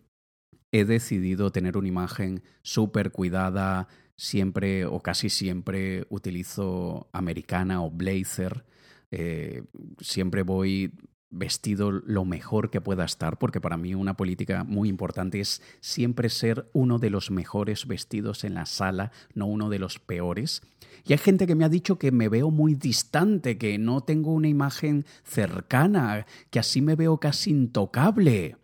he 0.71 0.85
decidido 0.85 1.51
tener 1.51 1.77
una 1.77 1.87
imagen 1.87 2.43
súper 2.61 3.11
cuidada, 3.11 3.87
siempre 4.15 4.85
o 4.85 5.01
casi 5.01 5.29
siempre 5.29 6.05
utilizo 6.09 7.09
americana 7.11 7.83
o 7.83 7.89
blazer, 7.89 8.65
eh, 9.11 9.63
siempre 9.99 10.43
voy 10.43 10.93
vestido 11.31 11.91
lo 11.91 12.25
mejor 12.25 12.69
que 12.69 12.81
pueda 12.81 13.05
estar, 13.05 13.37
porque 13.37 13.61
para 13.61 13.77
mí 13.77 13.95
una 13.95 14.15
política 14.15 14.63
muy 14.63 14.89
importante 14.89 15.39
es 15.39 15.61
siempre 15.79 16.29
ser 16.29 16.69
uno 16.73 16.99
de 16.99 17.09
los 17.09 17.31
mejores 17.31 17.87
vestidos 17.87 18.43
en 18.43 18.53
la 18.53 18.65
sala, 18.65 19.11
no 19.33 19.47
uno 19.47 19.69
de 19.69 19.79
los 19.79 19.97
peores. 19.97 20.61
Y 21.05 21.13
hay 21.13 21.19
gente 21.19 21.47
que 21.47 21.55
me 21.55 21.65
ha 21.65 21.69
dicho 21.69 21.97
que 21.97 22.11
me 22.11 22.29
veo 22.29 22.51
muy 22.51 22.75
distante, 22.75 23.57
que 23.57 23.77
no 23.77 24.01
tengo 24.01 24.33
una 24.33 24.49
imagen 24.49 25.05
cercana, 25.23 26.25
que 26.49 26.59
así 26.59 26.81
me 26.81 26.95
veo 26.95 27.17
casi 27.17 27.49
intocable. 27.49 28.57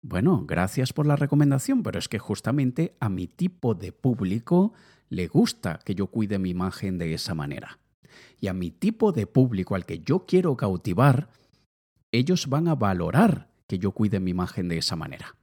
Bueno, 0.00 0.44
gracias 0.46 0.92
por 0.92 1.06
la 1.06 1.14
recomendación, 1.14 1.84
pero 1.84 1.98
es 1.98 2.08
que 2.08 2.18
justamente 2.18 2.96
a 2.98 3.08
mi 3.08 3.28
tipo 3.28 3.74
de 3.74 3.92
público 3.92 4.72
le 5.08 5.28
gusta 5.28 5.78
que 5.84 5.94
yo 5.94 6.08
cuide 6.08 6.38
mi 6.38 6.50
imagen 6.50 6.98
de 6.98 7.14
esa 7.14 7.34
manera. 7.34 7.78
Y 8.40 8.48
a 8.48 8.52
mi 8.52 8.72
tipo 8.72 9.12
de 9.12 9.28
público 9.28 9.76
al 9.76 9.86
que 9.86 10.00
yo 10.00 10.26
quiero 10.26 10.56
cautivar, 10.56 11.28
ellos 12.12 12.46
van 12.48 12.68
a 12.68 12.74
valorar 12.74 13.48
que 13.66 13.78
yo 13.78 13.92
cuide 13.92 14.20
mi 14.20 14.30
imagen 14.30 14.68
de 14.68 14.78
esa 14.78 14.96
manera. 14.96 15.34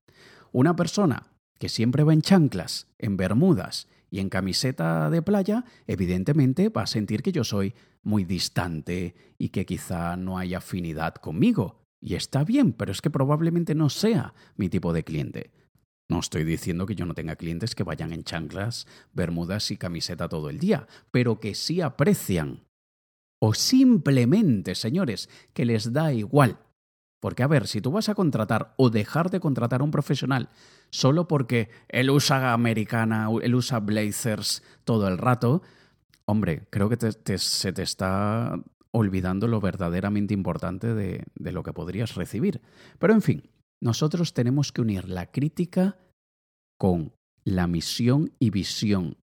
Una 0.51 0.75
persona 0.75 1.27
que 1.58 1.67
siempre 1.67 2.03
va 2.03 2.13
en 2.13 2.21
chanclas, 2.21 2.88
en 2.97 3.17
bermudas 3.17 3.88
y 4.10 4.19
en 4.19 4.29
camiseta 4.29 5.10
de 5.10 5.21
playa, 5.21 5.65
evidentemente 5.88 6.69
va 6.69 6.84
a 6.84 6.88
sentir 6.88 7.21
que 7.21 7.32
yo 7.32 7.43
soy 7.43 7.73
muy 8.01 8.23
distante 8.23 9.15
y 9.38 9.49
que 9.49 9.65
quizá 9.65 10.15
no 10.15 10.38
hay 10.38 10.53
afinidad 10.53 11.15
conmigo. 11.15 11.82
Y 12.01 12.15
está 12.15 12.43
bien, 12.43 12.71
pero 12.71 12.91
es 12.91 13.01
que 13.01 13.10
probablemente 13.10 13.75
no 13.75 13.89
sea 13.89 14.34
mi 14.55 14.69
tipo 14.69 14.93
de 14.93 15.03
cliente. 15.03 15.51
No 16.08 16.19
estoy 16.19 16.43
diciendo 16.43 16.86
que 16.86 16.95
yo 16.95 17.05
no 17.05 17.13
tenga 17.13 17.36
clientes 17.36 17.75
que 17.75 17.84
vayan 17.84 18.13
en 18.13 18.23
chanclas, 18.23 18.88
bermudas 19.13 19.69
y 19.69 19.77
camiseta 19.77 20.29
todo 20.29 20.49
el 20.49 20.60
día, 20.60 20.88
pero 21.12 21.39
que 21.39 21.53
sí 21.53 21.82
aprecian 21.82 22.63
o 23.39 23.54
simplemente, 23.54 24.75
señores, 24.75 25.30
que 25.54 25.65
les 25.65 25.93
da 25.93 26.13
igual. 26.13 26.60
Porque, 27.21 27.43
a 27.43 27.47
ver, 27.47 27.67
si 27.67 27.82
tú 27.82 27.91
vas 27.91 28.10
a 28.10 28.15
contratar 28.15 28.73
o 28.78 28.89
dejar 28.89 29.30
de 29.30 29.39
contratar 29.39 29.82
a 29.82 29.84
un 29.84 29.91
profesional 29.91 30.49
solo 30.89 31.28
porque 31.28 31.69
él 31.89 32.10
usa 32.10 32.54
americana, 32.54 33.28
él 33.41 33.56
usa 33.56 33.80
blazers 33.80 34.63
todo 34.86 35.08
el 35.08 35.17
rato, 35.17 35.62
hombre, 36.25 36.67
creo 36.69 36.89
que 36.89 37.38
se 37.38 37.73
te 37.73 37.84
está 37.84 38.62
olvidando 38.91 39.47
lo 39.47 39.60
verdaderamente 39.60 40.34
importante 40.34 40.93
de, 40.93 41.25
de 41.36 41.52
lo 41.52 41.63
que 41.63 41.73
podrías 41.73 42.15
recibir. 42.15 42.62
Pero, 42.99 43.13
en 43.13 43.21
fin, 43.21 43.49
nosotros 43.82 44.34
tenemos 44.34 44.71
que 44.71 44.82
unir 44.82 45.10
la 45.10 45.30
crítica 45.30 45.97
con 46.78 47.13
la 47.43 47.67
misión 47.67 48.32
y 48.39 48.49
visión 48.49 49.17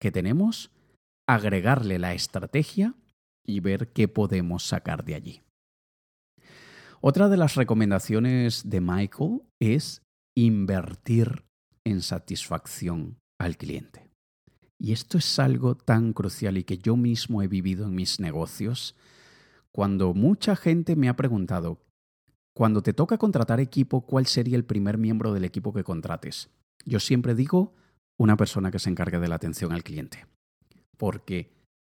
que 0.00 0.10
tenemos, 0.10 0.70
agregarle 1.28 1.98
la 1.98 2.14
estrategia 2.14 2.94
y 3.50 3.60
ver 3.60 3.92
qué 3.92 4.08
podemos 4.08 4.64
sacar 4.64 5.04
de 5.04 5.14
allí. 5.14 5.42
Otra 7.00 7.28
de 7.28 7.36
las 7.36 7.54
recomendaciones 7.54 8.68
de 8.68 8.80
Michael 8.80 9.42
es 9.58 10.02
invertir 10.36 11.44
en 11.84 12.02
satisfacción 12.02 13.18
al 13.38 13.56
cliente. 13.56 14.10
Y 14.78 14.92
esto 14.92 15.18
es 15.18 15.38
algo 15.38 15.76
tan 15.76 16.12
crucial 16.12 16.58
y 16.58 16.64
que 16.64 16.78
yo 16.78 16.96
mismo 16.96 17.42
he 17.42 17.48
vivido 17.48 17.86
en 17.86 17.94
mis 17.94 18.20
negocios 18.20 18.96
cuando 19.72 20.14
mucha 20.14 20.56
gente 20.56 20.96
me 20.96 21.08
ha 21.08 21.16
preguntado, 21.16 21.80
cuando 22.54 22.82
te 22.82 22.92
toca 22.92 23.18
contratar 23.18 23.60
equipo, 23.60 24.02
¿cuál 24.02 24.26
sería 24.26 24.56
el 24.56 24.64
primer 24.64 24.98
miembro 24.98 25.32
del 25.32 25.44
equipo 25.44 25.72
que 25.72 25.84
contrates? 25.84 26.50
Yo 26.84 26.98
siempre 26.98 27.34
digo 27.34 27.74
una 28.18 28.36
persona 28.36 28.70
que 28.70 28.78
se 28.78 28.90
encargue 28.90 29.20
de 29.20 29.28
la 29.28 29.36
atención 29.36 29.72
al 29.72 29.84
cliente. 29.84 30.26
Porque 30.96 31.50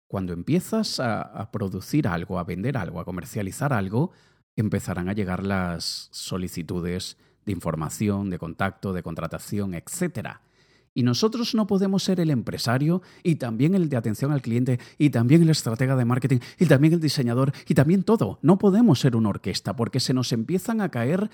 cuando 0.07 0.33
empiezas 0.33 0.99
a, 0.99 1.51
producir 1.51 2.07
algo, 2.07 2.39
a 2.39 2.43
vender 2.43 2.77
algo, 2.77 2.99
a 2.99 3.05
comercializar 3.05 3.73
algo, 3.73 4.11
empezarán 4.55 5.09
a 5.09 5.13
llegar 5.13 5.43
las 5.43 6.09
solicitudes 6.11 7.17
de 7.45 7.51
información, 7.51 8.29
de 8.29 8.39
contacto, 8.39 8.93
de 8.93 9.03
contratación, 9.03 9.73
etc. 9.73 10.39
Y 10.93 11.03
nosotros 11.03 11.53
no 11.55 11.67
podemos 11.67 12.03
ser 12.03 12.19
el 12.19 12.31
empresario 12.31 13.01
y 13.21 13.35
también 13.35 13.75
el 13.75 13.89
de 13.89 13.97
atención 13.97 14.31
al 14.31 14.41
cliente 14.41 14.79
y 14.97 15.09
también 15.09 15.43
el 15.43 15.49
estratega 15.49 15.95
de 15.95 16.05
marketing 16.05 16.39
y 16.57 16.65
también 16.65 16.93
el 16.93 17.01
diseñador 17.01 17.51
y 17.67 17.75
también 17.75 18.03
todo. 18.03 18.39
No 18.41 18.57
podemos 18.57 18.99
ser 18.99 19.15
una 19.15 19.29
orquesta 19.29 19.75
porque 19.75 19.99
se 19.99 20.13
nos 20.13 20.31
empiezan 20.31 20.81
a 20.81 20.89
caer 20.89 21.29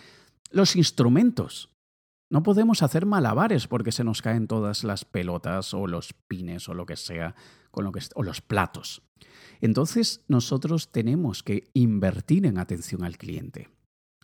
los 0.51 0.75
instrumentos. 0.75 1.69
No 2.29 2.41
podemos 2.41 2.81
hacer 2.81 3.05
malabares 3.05 3.67
porque 3.67 3.91
se 3.91 4.03
nos 4.03 4.21
caen 4.21 4.47
todas 4.47 4.83
las 4.83 5.05
pelotas 5.05 5.73
o 5.73 5.87
los 5.87 6.13
pines 6.13 6.67
o 6.67 6.73
lo 6.73 6.85
que 6.85 6.95
sea, 6.95 7.35
con 7.73 7.83
lo 7.83 7.91
que, 7.91 8.01
o 8.13 8.21
los 8.21 8.39
platos. 8.39 9.01
Entonces 9.59 10.23
nosotros 10.27 10.91
tenemos 10.91 11.41
que 11.41 11.71
invertir 11.73 12.45
en 12.45 12.59
atención 12.59 13.03
al 13.03 13.17
cliente. 13.17 13.69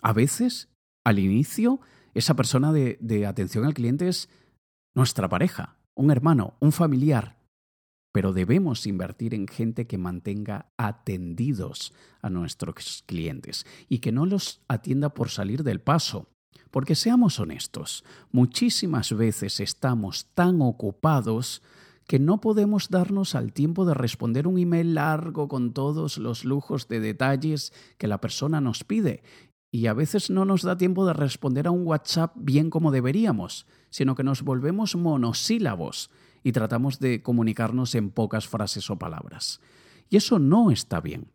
A 0.01 0.13
veces, 0.13 0.69
al 1.03 1.17
inicio, 1.17 1.79
esa 2.13 2.35
persona 2.35 2.71
de, 2.71 2.99
de 3.01 3.25
atención 3.25 3.65
al 3.65 3.73
cliente 3.73 4.07
es 4.07 4.29
nuestra 4.95 5.27
pareja, 5.27 5.77
un 5.95 6.11
hermano, 6.11 6.57
un 6.59 6.71
familiar, 6.71 7.39
pero 8.11 8.33
debemos 8.33 8.85
invertir 8.85 9.33
en 9.33 9.47
gente 9.47 9.87
que 9.87 9.97
mantenga 9.97 10.71
atendidos 10.77 11.91
a 12.21 12.29
nuestros 12.29 13.03
clientes 13.07 13.65
y 13.87 13.97
que 13.97 14.11
no 14.11 14.27
los 14.27 14.61
atienda 14.67 15.09
por 15.15 15.29
salir 15.29 15.63
del 15.63 15.81
paso, 15.81 16.27
porque 16.69 16.93
seamos 16.93 17.39
honestos, 17.39 18.03
muchísimas 18.31 19.11
veces 19.15 19.59
estamos 19.59 20.27
tan 20.35 20.61
ocupados 20.61 21.63
que 22.09 22.17
no 22.17 22.41
podemos 22.41 22.89
darnos 22.89 23.35
al 23.35 23.53
tiempo 23.53 23.85
de 23.85 23.93
responder 23.93 24.47
un 24.47 24.57
email 24.57 24.95
largo 24.95 25.47
con 25.47 25.73
todos 25.73 26.17
los 26.17 26.43
lujos 26.43 26.87
de 26.87 26.99
detalles 26.99 27.71
que 27.99 28.07
la 28.07 28.19
persona 28.19 28.59
nos 28.59 28.83
pide. 28.83 29.21
Y 29.71 29.85
a 29.85 29.93
veces 29.93 30.31
no 30.31 30.43
nos 30.43 30.63
da 30.63 30.75
tiempo 30.75 31.05
de 31.05 31.13
responder 31.13 31.67
a 31.67 31.71
un 31.71 31.85
WhatsApp 31.85 32.33
bien 32.35 32.71
como 32.71 32.89
deberíamos, 32.89 33.67
sino 33.91 34.15
que 34.15 34.23
nos 34.23 34.41
volvemos 34.41 34.95
monosílabos 34.95 36.09
y 36.41 36.51
tratamos 36.51 36.99
de 36.99 37.21
comunicarnos 37.21 37.93
en 37.93 38.09
pocas 38.09 38.47
frases 38.47 38.89
o 38.89 38.97
palabras. 38.97 39.61
Y 40.09 40.17
eso 40.17 40.39
no 40.39 40.71
está 40.71 41.01
bien. 41.01 41.31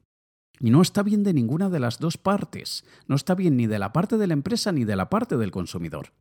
Y 0.59 0.73
no 0.73 0.83
está 0.83 1.05
bien 1.05 1.23
de 1.23 1.35
ninguna 1.35 1.71
de 1.71 1.79
las 1.79 2.01
dos 2.01 2.19
partes. 2.19 2.85
No 3.07 3.15
está 3.15 3.37
bien 3.37 3.57
ni 3.57 3.69
de 3.69 3.79
la 3.79 3.93
parte 3.93 4.19
de 4.19 4.27
la 4.27 4.35
empresa 4.35 4.73
ni 4.73 4.85
de 4.85 4.97
la 4.97 5.09
parte 5.09 5.37
del 5.37 5.53
consumidor. 5.53 6.15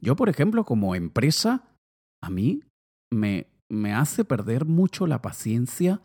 Yo, 0.00 0.14
por 0.14 0.28
ejemplo, 0.28 0.64
como 0.64 0.94
empresa, 0.94 1.64
a 2.22 2.30
mí 2.30 2.62
me, 3.10 3.48
me 3.70 3.94
hace 3.94 4.24
perder 4.24 4.66
mucho 4.66 5.06
la 5.06 5.22
paciencia 5.22 6.02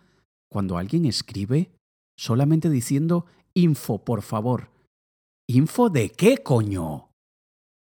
cuando 0.49 0.78
alguien 0.78 1.06
escribe 1.06 1.71
solamente 2.17 2.69
diciendo 2.69 3.25
info, 3.54 4.06
por 4.06 4.21
favor. 4.21 4.69
¿Info 5.47 5.89
de 5.89 6.10
qué, 6.12 6.38
coño? 6.38 7.10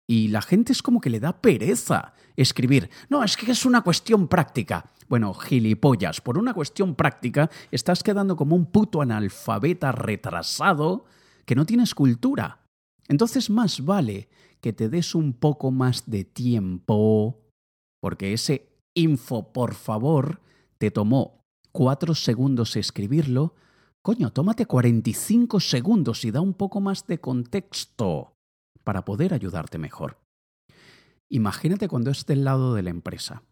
Y 0.08 0.30
la 0.30 0.42
gente 0.42 0.72
es 0.72 0.82
como 0.82 1.02
que 1.02 1.10
le 1.10 1.20
da 1.20 1.42
pereza 1.42 2.14
escribir. 2.36 2.90
No, 3.10 3.24
es 3.24 3.38
que 3.38 3.52
es 3.52 3.66
una 3.66 3.82
cuestión 3.82 4.28
práctica. 4.28 4.86
Bueno, 5.08 5.34
gilipollas, 5.34 6.22
por 6.22 6.38
una 6.38 6.54
cuestión 6.54 6.96
práctica 6.96 7.50
estás 7.72 8.04
quedando 8.04 8.36
como 8.36 8.56
un 8.56 8.66
puto 8.66 9.02
analfabeta 9.02 9.92
retrasado 9.92 11.06
que 11.46 11.56
no 11.56 11.66
tienes 11.66 11.96
cultura. 11.96 12.62
Entonces 13.08 13.50
más 13.50 13.84
vale 13.84 14.30
que 14.62 14.74
te 14.74 14.90
des 14.90 15.16
un 15.16 15.34
poco 15.34 15.72
más 15.72 16.10
de 16.10 16.24
tiempo, 16.24 17.42
porque 18.00 18.34
ese 18.34 18.71
info, 18.94 19.52
por 19.52 19.74
favor, 19.74 20.42
te 20.78 20.92
tomó 20.92 21.46
cuatro 21.72 22.16
segundos 22.16 22.76
escribirlo. 22.76 23.56
Coño, 24.02 24.32
tómate 24.32 24.66
45 24.66 25.60
segundos 25.60 26.26
y 26.26 26.32
da 26.32 26.42
un 26.42 26.54
poco 26.54 26.82
más 26.82 27.06
de 27.08 27.20
contexto 27.20 28.34
para 28.84 29.06
poder 29.06 29.34
ayudarte 29.34 29.78
mejor. 29.78 30.18
Imagínate 31.30 31.88
cuando 31.88 32.12
es 32.12 32.26
del 32.26 32.44
lado 32.44 32.74
de 32.74 32.84
la 32.84 32.90
empresa. 32.90 33.44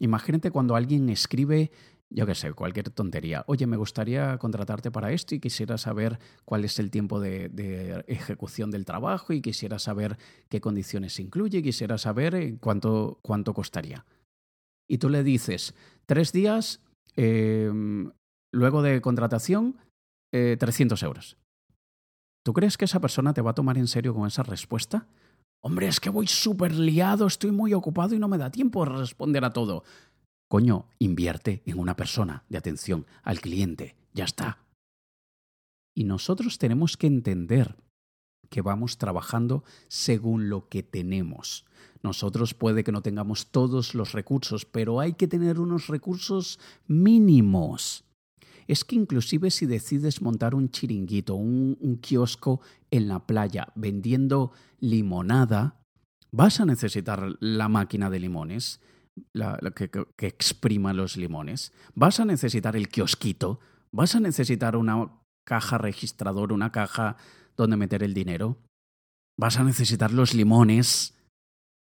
Imagínate 0.00 0.50
cuando 0.50 0.76
alguien 0.76 1.08
escribe, 1.10 1.70
yo 2.08 2.24
qué 2.26 2.34
sé, 2.34 2.52
cualquier 2.52 2.90
tontería. 2.90 3.44
Oye, 3.46 3.66
me 3.66 3.76
gustaría 3.76 4.38
contratarte 4.38 4.90
para 4.90 5.12
esto 5.12 5.34
y 5.34 5.40
quisiera 5.40 5.76
saber 5.76 6.18
cuál 6.44 6.64
es 6.64 6.78
el 6.78 6.90
tiempo 6.90 7.20
de, 7.20 8.04
ejecución 8.06 8.70
del 8.70 8.84
trabajo 8.84 9.32
y 9.32 9.42
quisiera 9.42 9.78
saber 9.78 10.18
qué 10.48 10.60
condiciones 10.60 11.18
incluye 11.20 11.58
y 11.58 11.62
quisiera 11.62 11.98
saber 11.98 12.58
cuánto, 12.60 13.18
cuánto 13.22 13.54
costaría. 13.54 14.04
Y 14.88 14.98
tú 14.98 15.08
le 15.08 15.22
dices, 15.22 15.74
tres 16.06 16.32
días, 16.32 16.80
em, 17.16 18.12
luego 18.52 18.82
de 18.82 19.00
contratación, 19.00 19.76
300 20.30 21.02
eh, 21.02 21.06
euros. 21.06 21.36
¿Tú 22.44 22.52
crees 22.52 22.76
que 22.76 22.84
esa 22.84 23.00
persona 23.00 23.32
te 23.32 23.40
va 23.40 23.52
a 23.52 23.54
tomar 23.54 23.78
en 23.78 23.86
serio 23.86 24.14
con 24.14 24.26
esa 24.26 24.42
respuesta? 24.42 25.06
Hombre, 25.62 25.88
es 25.88 25.98
que 25.98 26.10
voy 26.10 26.26
súper 26.26 26.74
liado, 26.74 27.26
estoy 27.26 27.50
muy 27.52 27.72
ocupado 27.72 28.14
y 28.14 28.18
no 28.18 28.28
me 28.28 28.36
da 28.36 28.50
tiempo 28.50 28.84
de 28.84 28.92
responder 28.92 29.44
a 29.44 29.52
todo. 29.52 29.82
Coño, 30.48 30.88
invierte 30.98 31.62
en 31.64 31.78
una 31.78 31.96
persona 31.96 32.44
de 32.50 32.58
atención 32.58 33.06
al 33.22 33.40
cliente. 33.40 33.96
Ya 34.12 34.24
está. 34.24 34.58
Y 35.96 36.04
nosotros 36.04 36.58
tenemos 36.58 36.96
que 36.98 37.06
entender 37.06 37.76
que 38.50 38.60
vamos 38.60 38.98
trabajando 38.98 39.64
según 39.88 40.50
lo 40.50 40.68
que 40.68 40.82
tenemos. 40.82 41.64
Nosotros 42.02 42.54
puede 42.54 42.84
que 42.84 42.92
no 42.92 43.02
tengamos 43.02 43.48
todos 43.50 43.94
los 43.94 44.12
recursos, 44.12 44.64
pero 44.64 45.00
hay 45.00 45.14
que 45.14 45.28
tener 45.28 45.58
unos 45.58 45.86
recursos 45.86 46.58
mínimos. 46.86 48.04
Es 48.66 48.84
que 48.84 48.96
inclusive 48.96 49.50
si 49.50 49.66
decides 49.66 50.22
montar 50.22 50.54
un 50.54 50.70
chiringuito, 50.70 51.34
un, 51.34 51.98
kiosco 52.00 52.60
en 52.90 53.08
la 53.08 53.26
playa 53.26 53.68
vendiendo 53.74 54.52
limonada, 54.80 55.80
vas 56.32 56.60
a 56.60 56.64
necesitar 56.64 57.36
la 57.40 57.68
máquina 57.68 58.10
de 58.10 58.20
limones, 58.20 58.80
la, 59.32 59.58
que, 59.74 59.90
que 60.16 60.26
exprima 60.26 60.92
los 60.92 61.16
limones, 61.16 61.72
vas 61.94 62.20
a 62.20 62.24
necesitar 62.24 62.74
el 62.74 62.88
kiosquito, 62.88 63.60
vas 63.92 64.14
a 64.14 64.20
necesitar 64.20 64.76
una 64.76 65.10
caja 65.44 65.78
registrador, 65.78 66.52
una 66.52 66.72
caja 66.72 67.16
donde 67.56 67.76
meter 67.76 68.02
el 68.02 68.14
dinero, 68.14 68.58
vas 69.36 69.58
a 69.58 69.64
necesitar 69.64 70.12
los 70.12 70.34
limones. 70.34 71.13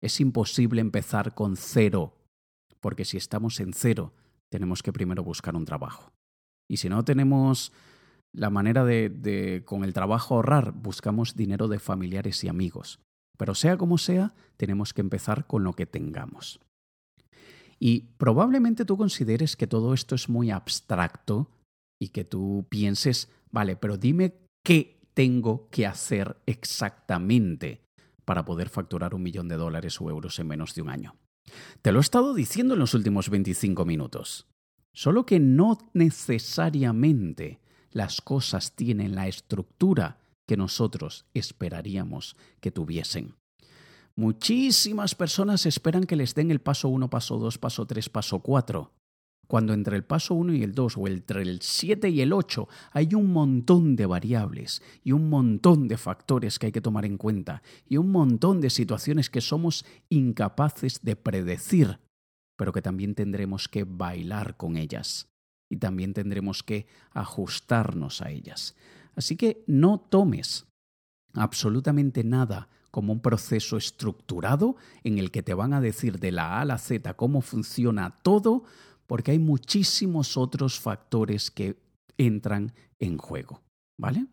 Es 0.02 0.20
imposible 0.20 0.80
empezar 0.80 1.34
con 1.34 1.56
cero, 1.56 2.14
porque 2.80 3.04
si 3.04 3.16
estamos 3.16 3.60
en 3.60 3.72
cero, 3.72 4.12
tenemos 4.50 4.82
que 4.82 4.92
primero 4.92 5.22
buscar 5.22 5.54
un 5.54 5.64
trabajo. 5.64 6.12
Y 6.68 6.78
si 6.78 6.88
no 6.88 7.04
tenemos 7.04 7.72
la 8.34 8.50
manera 8.50 8.84
de, 8.84 9.62
con 9.64 9.84
el 9.84 9.92
trabajo 9.92 10.34
ahorrar, 10.34 10.72
buscamos 10.72 11.36
dinero 11.36 11.68
de 11.68 11.78
familiares 11.78 12.42
y 12.42 12.48
amigos. 12.48 12.98
Pero 13.38 13.54
sea 13.54 13.76
como 13.76 13.96
sea, 13.96 14.34
tenemos 14.56 14.92
que 14.92 15.02
empezar 15.02 15.46
con 15.46 15.64
lo 15.64 15.74
que 15.74 15.86
tengamos. 15.86 16.60
Y 17.78 18.00
probablemente 18.16 18.84
tú 18.84 18.96
consideres 18.96 19.56
que 19.56 19.66
todo 19.66 19.94
esto 19.94 20.14
es 20.14 20.28
muy 20.28 20.50
abstracto 20.50 21.50
y 22.00 22.08
que 22.08 22.24
tú 22.24 22.66
pienses, 22.68 23.30
vale, 23.50 23.76
pero 23.76 23.96
dime 23.96 24.34
qué 24.64 25.00
tengo 25.14 25.68
que 25.70 25.86
hacer 25.86 26.36
exactamente 26.46 27.82
para 28.24 28.44
poder 28.44 28.68
facturar 28.68 29.14
un 29.14 29.22
millón 29.22 29.48
de 29.48 29.56
dólares 29.56 30.00
o 30.00 30.11
euros 30.11 30.38
en 30.38 30.48
menos 30.48 30.74
de 30.74 30.82
un 30.82 30.90
año. 30.90 31.16
Te 31.82 31.92
lo 31.92 31.98
he 31.98 32.02
estado 32.02 32.35
diciendo 32.35 32.74
en 32.74 32.80
los 32.80 32.94
últimos 32.94 33.28
25 33.28 33.85
minutos. 33.85 34.46
Solo 34.92 35.24
que 35.26 35.40
no 35.40 35.78
necesariamente 35.94 37.61
las 37.90 38.20
cosas 38.20 38.72
tienen 38.74 39.14
la 39.14 39.26
estructura 39.28 40.20
que 40.46 40.56
nosotros 40.56 41.26
esperaríamos 41.35 42.37
que 42.61 42.70
tuviesen. 42.70 43.35
Muchísimas 44.14 45.14
personas 45.14 45.64
esperan 45.64 46.04
que 46.04 46.16
les 46.16 46.35
den 46.35 46.50
el 46.50 46.61
paso 46.61 46.88
1, 46.88 47.08
paso 47.08 47.38
2, 47.38 47.58
paso 47.58 47.87
3, 47.87 48.08
paso 48.11 48.40
4, 48.40 48.92
cuando 49.46 49.74
entre 49.74 49.96
el 49.96 50.05
paso 50.05 50.35
1 50.35 50.55
y 50.55 50.62
el 50.62 50.74
2 50.74 50.96
o 50.96 51.09
entre 51.09 51.42
el 51.42 51.61
7 51.61 52.09
y 52.09 52.20
el 52.20 52.33
8 52.33 52.68
hay 52.92 53.14
un 53.14 53.33
montón 53.33 53.96
de 53.96 54.07
variables 54.07 54.83
y 55.05 55.12
un 55.12 55.28
montón 55.28 55.88
de 55.88 55.96
factores 55.96 56.59
que 56.59 56.66
hay 56.66 56.72
que 56.72 56.81
tomar 56.81 57.05
en 57.05 57.18
cuenta 57.18 57.62
y 57.87 57.96
un 57.96 58.11
montón 58.11 58.61
de 58.61 58.70
situaciones 58.70 59.28
que 59.28 59.40
somos 59.40 59.85
incapaces 60.09 61.02
de 61.02 61.16
predecir 61.16 61.98
pero 62.57 62.72
que 62.72 62.83
también 62.83 63.14
tendremos 63.14 63.68
que 63.68 63.85
bailar 63.85 64.57
con 64.57 64.76
ellas 64.76 65.28
y 65.68 65.78
también 65.78 66.14
tendremos 66.14 66.62
que 66.62 66.87
ajustarnos 67.12 68.22
a 68.22 68.31
ellas. 68.31 68.76
Así 69.16 69.37
que 69.37 69.64
no 69.66 69.98
tomes 69.98 70.66
absolutamente 71.35 72.24
nada 72.24 72.68
como 72.90 73.12
un 73.12 73.20
proceso 73.20 73.78
estructurado 73.78 74.76
en 75.02 75.18
el 75.18 75.31
que 75.31 75.42
te 75.42 75.55
van 75.55 75.72
a 75.72 75.81
decir 75.81 76.20
de 76.20 76.31
la 76.31 76.59
A 76.59 76.61
a 76.61 76.64
la 76.66 76.78
Z 76.78 77.14
cómo 77.14 77.40
funciona 77.40 78.11
todo, 78.22 78.64
porque 79.12 79.33
hay 79.33 79.38
muchísimos 79.38 80.38
otros 80.38 80.81
factores 80.81 81.51
que 81.51 81.77
entran 82.16 82.72
en 82.98 83.18
juego. 83.18 83.61
¿Vale? 84.01 84.27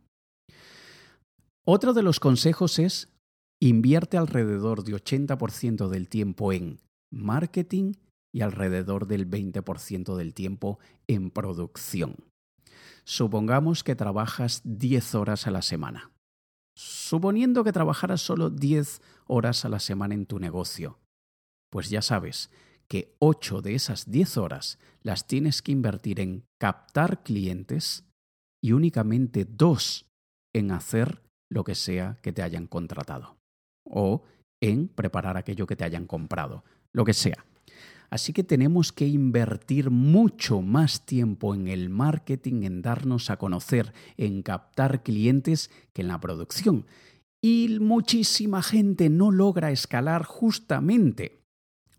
Otro 1.68 1.94
de 1.94 2.02
los 2.02 2.22
consejos 2.22 2.80
es 2.80 3.10
invierte 3.62 4.16
alrededor 4.16 4.86
de 4.86 4.94
80% 4.94 5.90
del 5.90 6.08
tiempo 6.08 6.54
en 6.54 6.80
marketing 7.12 7.96
y 8.34 8.40
alrededor 8.40 9.06
del 9.06 9.30
20% 9.30 10.16
del 10.16 10.34
tiempo 10.34 10.80
en 11.08 11.30
producción. 11.30 12.16
Supongamos 13.04 13.84
que 13.84 13.98
trabajas 13.98 14.62
10 14.64 15.14
horas 15.16 15.46
a 15.46 15.52
la 15.52 15.62
semana. 15.62 16.14
Suponiendo 16.78 17.66
que 17.66 17.74
trabajaras 17.74 18.22
solo 18.22 18.50
10 18.50 19.02
horas 19.28 19.66
a 19.66 19.70
la 19.70 19.82
semana 19.82 20.14
en 20.14 20.26
tu 20.26 20.40
negocio, 20.40 21.00
pues 21.70 21.90
ya 21.90 22.02
sabes 22.02 22.50
que 22.90 23.16
8 23.20 23.62
de 23.62 23.76
esas 23.76 24.10
10 24.10 24.38
horas 24.38 24.80
las 25.04 25.28
tienes 25.28 25.62
que 25.62 25.72
invertir 25.72 26.20
en 26.20 26.44
captar 26.60 27.24
clientes 27.24 28.06
y 28.62 28.74
únicamente 28.74 29.46
2 29.46 30.08
en 30.54 30.72
hacer 30.72 31.22
lo 31.50 31.64
que 31.64 31.76
sea 31.76 32.18
que 32.22 32.34
te 32.34 32.42
hayan 32.42 32.68
contratado 32.68 33.38
o 33.86 34.24
en 34.62 34.88
preparar 34.88 35.38
aquello 35.38 35.68
que 35.68 35.76
te 35.76 35.86
hayan 35.86 36.06
comprado, 36.06 36.64
lo 36.92 37.06
que 37.06 37.14
sea. 37.14 37.46
Así 38.10 38.34
que 38.34 38.44
tenemos 38.44 38.92
que 38.92 39.08
invertir 39.08 39.92
mucho 39.92 40.62
más 40.62 41.06
tiempo 41.06 41.54
en 41.54 41.68
el 41.68 41.90
marketing, 41.90 42.64
en 42.64 42.82
darnos 42.82 43.30
a 43.30 43.38
conocer, 43.38 43.94
en 44.18 44.42
captar 44.42 45.04
clientes 45.04 45.70
que 45.94 46.02
en 46.02 46.08
la 46.08 46.20
producción. 46.20 46.88
Y 47.42 47.78
muchísima 47.80 48.64
gente 48.64 49.10
no 49.10 49.32
logra 49.32 49.72
escalar 49.72 50.24
justamente 50.24 51.39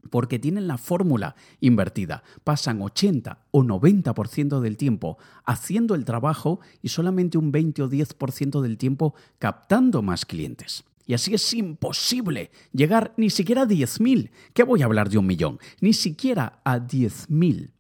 porque 0.09 0.39
tienen 0.39 0.67
la 0.67 0.79
fórmula 0.79 1.37
invertida. 1.61 2.23
Pasan 2.45 2.81
80 2.81 3.47
o 3.51 3.63
90% 3.63 4.61
del 4.61 4.77
tiempo 4.77 5.19
haciendo 5.45 5.95
el 5.95 6.05
trabajo 6.05 6.61
y 6.83 6.89
solamente 6.89 7.39
un 7.39 7.53
20 7.53 7.83
o 7.83 7.91
10% 7.91 8.61
del 8.61 8.79
tiempo 8.79 9.15
captando 9.39 10.03
más 10.03 10.25
clientes. 10.25 10.85
Y 11.07 11.15
así 11.15 11.35
es 11.35 11.53
imposible 11.55 12.51
llegar 12.73 13.15
ni 13.17 13.31
siquiera 13.31 13.63
a 13.63 13.67
10.000. 13.67 14.31
¿Qué 14.55 14.63
voy 14.63 14.83
a 14.83 14.85
hablar 14.85 15.11
de 15.11 15.19
un 15.19 15.27
millón? 15.27 15.59
Ni 15.81 15.93
siquiera 15.93 16.61
a 16.65 16.79
10.000. 16.79 17.73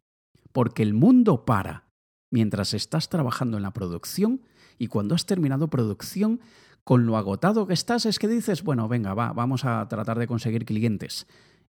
Porque 0.53 0.83
el 0.83 0.95
mundo 0.95 1.45
para 1.45 1.85
mientras 2.31 2.75
estás 2.75 3.09
trabajando 3.09 3.57
en 3.57 3.62
la 3.62 3.73
producción 3.73 4.43
y 4.79 4.89
cuando 4.89 5.14
has 5.14 5.27
terminado 5.27 5.68
producción, 5.68 6.41
con 6.85 7.07
lo 7.07 7.16
agotado 7.16 7.66
que 7.66 7.75
estás, 7.75 8.07
es 8.07 8.18
que 8.18 8.29
dices, 8.29 8.62
bueno, 8.62 8.89
venga, 8.89 9.14
va, 9.14 9.33
vamos 9.33 9.64
a 9.64 9.87
tratar 9.89 10.18
de 10.18 10.27
conseguir 10.27 10.64
clientes. 10.64 11.27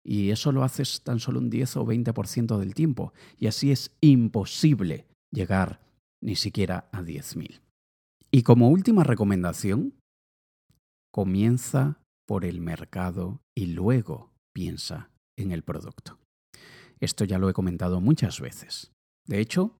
Y 0.04 0.30
eso 0.30 0.52
lo 0.52 0.64
haces 0.64 1.02
tan 1.02 1.18
solo 1.18 1.38
un 1.38 1.50
10 1.50 1.78
o 1.78 1.86
20% 1.86 2.58
del 2.58 2.74
tiempo. 2.74 3.12
Y 3.38 3.46
así 3.46 3.72
es 3.72 3.96
imposible 4.00 5.06
llegar 5.32 5.80
ni 6.22 6.36
siquiera 6.36 6.88
a 6.92 7.02
10.000. 7.02 7.60
Y 8.30 8.42
como 8.42 8.68
última 8.68 9.04
recomendación, 9.04 9.94
comienza 11.12 12.00
por 12.26 12.44
el 12.44 12.60
mercado 12.60 13.40
y 13.56 13.66
luego 13.66 14.32
piensa 14.52 15.10
en 15.38 15.52
el 15.52 15.62
producto. 15.62 16.18
Esto 17.00 17.24
ya 17.24 17.38
lo 17.38 17.48
he 17.48 17.52
comentado 17.52 18.00
muchas 18.00 18.40
veces. 18.40 18.92
De 19.26 19.40
hecho, 19.40 19.78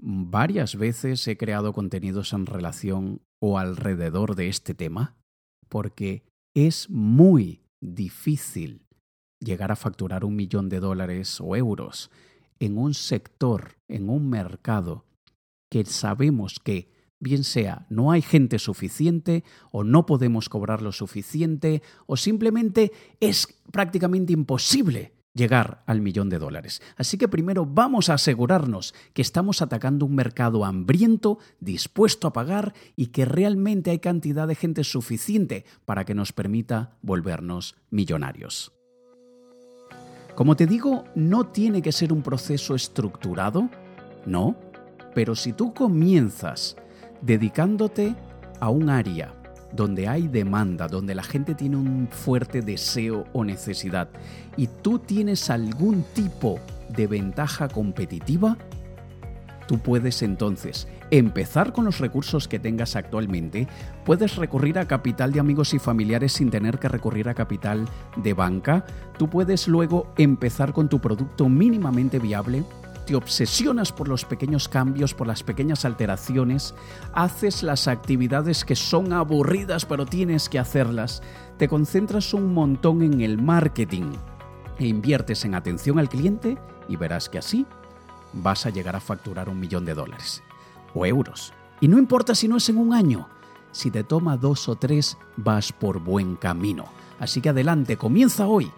varias 0.00 0.76
veces 0.76 1.26
he 1.26 1.36
creado 1.36 1.72
contenidos 1.72 2.32
en 2.32 2.46
relación 2.46 3.22
o 3.40 3.58
alrededor 3.58 4.34
de 4.34 4.48
este 4.48 4.74
tema 4.74 5.16
porque 5.68 6.24
es 6.54 6.88
muy 6.90 7.62
difícil 7.80 8.82
llegar 9.40 9.72
a 9.72 9.76
facturar 9.76 10.24
un 10.24 10.36
millón 10.36 10.68
de 10.68 10.80
dólares 10.80 11.40
o 11.40 11.56
euros 11.56 12.10
en 12.58 12.78
un 12.78 12.94
sector, 12.94 13.76
en 13.88 14.10
un 14.10 14.28
mercado 14.28 15.04
que 15.70 15.84
sabemos 15.84 16.58
que 16.58 16.92
bien 17.20 17.44
sea 17.44 17.86
no 17.90 18.10
hay 18.12 18.22
gente 18.22 18.58
suficiente 18.58 19.44
o 19.70 19.84
no 19.84 20.06
podemos 20.06 20.48
cobrar 20.48 20.82
lo 20.82 20.92
suficiente 20.92 21.82
o 22.06 22.16
simplemente 22.16 22.92
es 23.20 23.60
prácticamente 23.70 24.32
imposible 24.32 25.12
llegar 25.34 25.84
al 25.86 26.00
millón 26.00 26.28
de 26.28 26.38
dólares. 26.38 26.82
Así 26.96 27.16
que 27.16 27.28
primero 27.28 27.64
vamos 27.64 28.08
a 28.08 28.14
asegurarnos 28.14 28.94
que 29.12 29.22
estamos 29.22 29.62
atacando 29.62 30.04
un 30.04 30.14
mercado 30.14 30.64
hambriento, 30.64 31.38
dispuesto 31.60 32.26
a 32.26 32.32
pagar 32.32 32.74
y 32.96 33.08
que 33.08 33.24
realmente 33.24 33.90
hay 33.90 34.00
cantidad 34.00 34.48
de 34.48 34.56
gente 34.56 34.82
suficiente 34.84 35.64
para 35.84 36.04
que 36.04 36.14
nos 36.14 36.32
permita 36.32 36.98
volvernos 37.02 37.76
millonarios. 37.90 38.77
Como 40.38 40.54
te 40.54 40.68
digo, 40.68 41.02
no 41.16 41.46
tiene 41.46 41.82
que 41.82 41.90
ser 41.90 42.12
un 42.12 42.22
proceso 42.22 42.76
estructurado, 42.76 43.68
no, 44.24 44.54
pero 45.12 45.34
si 45.34 45.52
tú 45.52 45.74
comienzas 45.74 46.76
dedicándote 47.20 48.14
a 48.60 48.70
un 48.70 48.88
área 48.88 49.34
donde 49.72 50.06
hay 50.06 50.28
demanda, 50.28 50.86
donde 50.86 51.16
la 51.16 51.24
gente 51.24 51.56
tiene 51.56 51.76
un 51.76 52.06
fuerte 52.08 52.62
deseo 52.62 53.24
o 53.32 53.42
necesidad 53.42 54.10
y 54.56 54.68
tú 54.68 55.00
tienes 55.00 55.50
algún 55.50 56.04
tipo 56.14 56.60
de 56.88 57.08
ventaja 57.08 57.66
competitiva, 57.66 58.56
tú 59.66 59.80
puedes 59.80 60.22
entonces 60.22 60.86
empezar 61.10 61.72
con 61.72 61.84
los 61.84 61.98
recursos 61.98 62.48
que 62.48 62.58
tengas 62.58 62.96
actualmente, 62.96 63.68
puedes 64.04 64.36
recurrir 64.36 64.78
a 64.78 64.86
capital 64.86 65.32
de 65.32 65.40
amigos 65.40 65.74
y 65.74 65.78
familiares 65.78 66.32
sin 66.32 66.50
tener 66.50 66.78
que 66.78 66.88
recurrir 66.88 67.28
a 67.28 67.34
capital 67.34 67.88
de 68.16 68.34
banca, 68.34 68.84
tú 69.16 69.28
puedes 69.28 69.68
luego 69.68 70.12
empezar 70.16 70.72
con 70.72 70.88
tu 70.88 71.00
producto 71.00 71.48
mínimamente 71.48 72.18
viable, 72.18 72.64
te 73.06 73.14
obsesionas 73.14 73.90
por 73.90 74.06
los 74.06 74.26
pequeños 74.26 74.68
cambios, 74.68 75.14
por 75.14 75.26
las 75.26 75.42
pequeñas 75.42 75.86
alteraciones, 75.86 76.74
haces 77.14 77.62
las 77.62 77.88
actividades 77.88 78.66
que 78.66 78.76
son 78.76 79.14
aburridas 79.14 79.86
pero 79.86 80.04
tienes 80.04 80.48
que 80.48 80.58
hacerlas, 80.58 81.22
te 81.56 81.68
concentras 81.68 82.34
un 82.34 82.52
montón 82.52 83.02
en 83.02 83.22
el 83.22 83.40
marketing 83.40 84.12
e 84.78 84.86
inviertes 84.86 85.44
en 85.44 85.54
atención 85.54 85.98
al 85.98 86.10
cliente 86.10 86.58
y 86.86 86.96
verás 86.96 87.28
que 87.28 87.38
así 87.38 87.66
vas 88.34 88.66
a 88.66 88.70
llegar 88.70 88.94
a 88.94 89.00
facturar 89.00 89.48
un 89.48 89.58
millón 89.58 89.86
de 89.86 89.94
dólares 89.94 90.42
o 90.94 91.06
euros. 91.06 91.52
Y 91.80 91.88
no 91.88 91.98
importa 91.98 92.34
si 92.34 92.48
no 92.48 92.56
es 92.56 92.68
en 92.68 92.78
un 92.78 92.92
año, 92.92 93.28
si 93.72 93.90
te 93.90 94.04
toma 94.04 94.36
dos 94.36 94.68
o 94.68 94.76
tres 94.76 95.16
vas 95.36 95.72
por 95.72 96.00
buen 96.00 96.36
camino. 96.36 96.86
Así 97.20 97.40
que 97.40 97.50
adelante, 97.50 97.96
comienza 97.96 98.46
hoy 98.46 98.70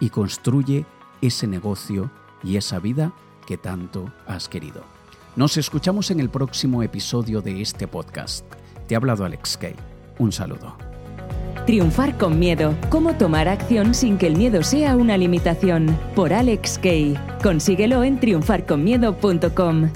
y 0.00 0.10
construye 0.10 0.86
ese 1.20 1.46
negocio 1.46 2.10
y 2.42 2.56
esa 2.56 2.78
vida 2.78 3.12
que 3.46 3.56
tanto 3.56 4.12
has 4.26 4.48
querido. 4.48 4.82
Nos 5.36 5.56
escuchamos 5.56 6.10
en 6.10 6.20
el 6.20 6.30
próximo 6.30 6.82
episodio 6.82 7.40
de 7.40 7.60
este 7.62 7.86
podcast. 7.86 8.44
Te 8.86 8.94
ha 8.94 8.98
hablado 8.98 9.24
Alex 9.24 9.56
Kay. 9.56 9.76
Un 10.18 10.32
saludo. 10.32 10.76
Triunfar 11.66 12.18
con 12.18 12.38
miedo. 12.38 12.74
Cómo 12.88 13.14
tomar 13.14 13.46
acción 13.48 13.94
sin 13.94 14.18
que 14.18 14.26
el 14.26 14.36
miedo 14.36 14.62
sea 14.62 14.96
una 14.96 15.16
limitación. 15.16 15.96
Por 16.16 16.32
Alex 16.32 16.78
Kay. 16.78 17.16
Consíguelo 17.42 18.02
en 18.02 18.18
triunfarconmiedo.com. 18.18 19.90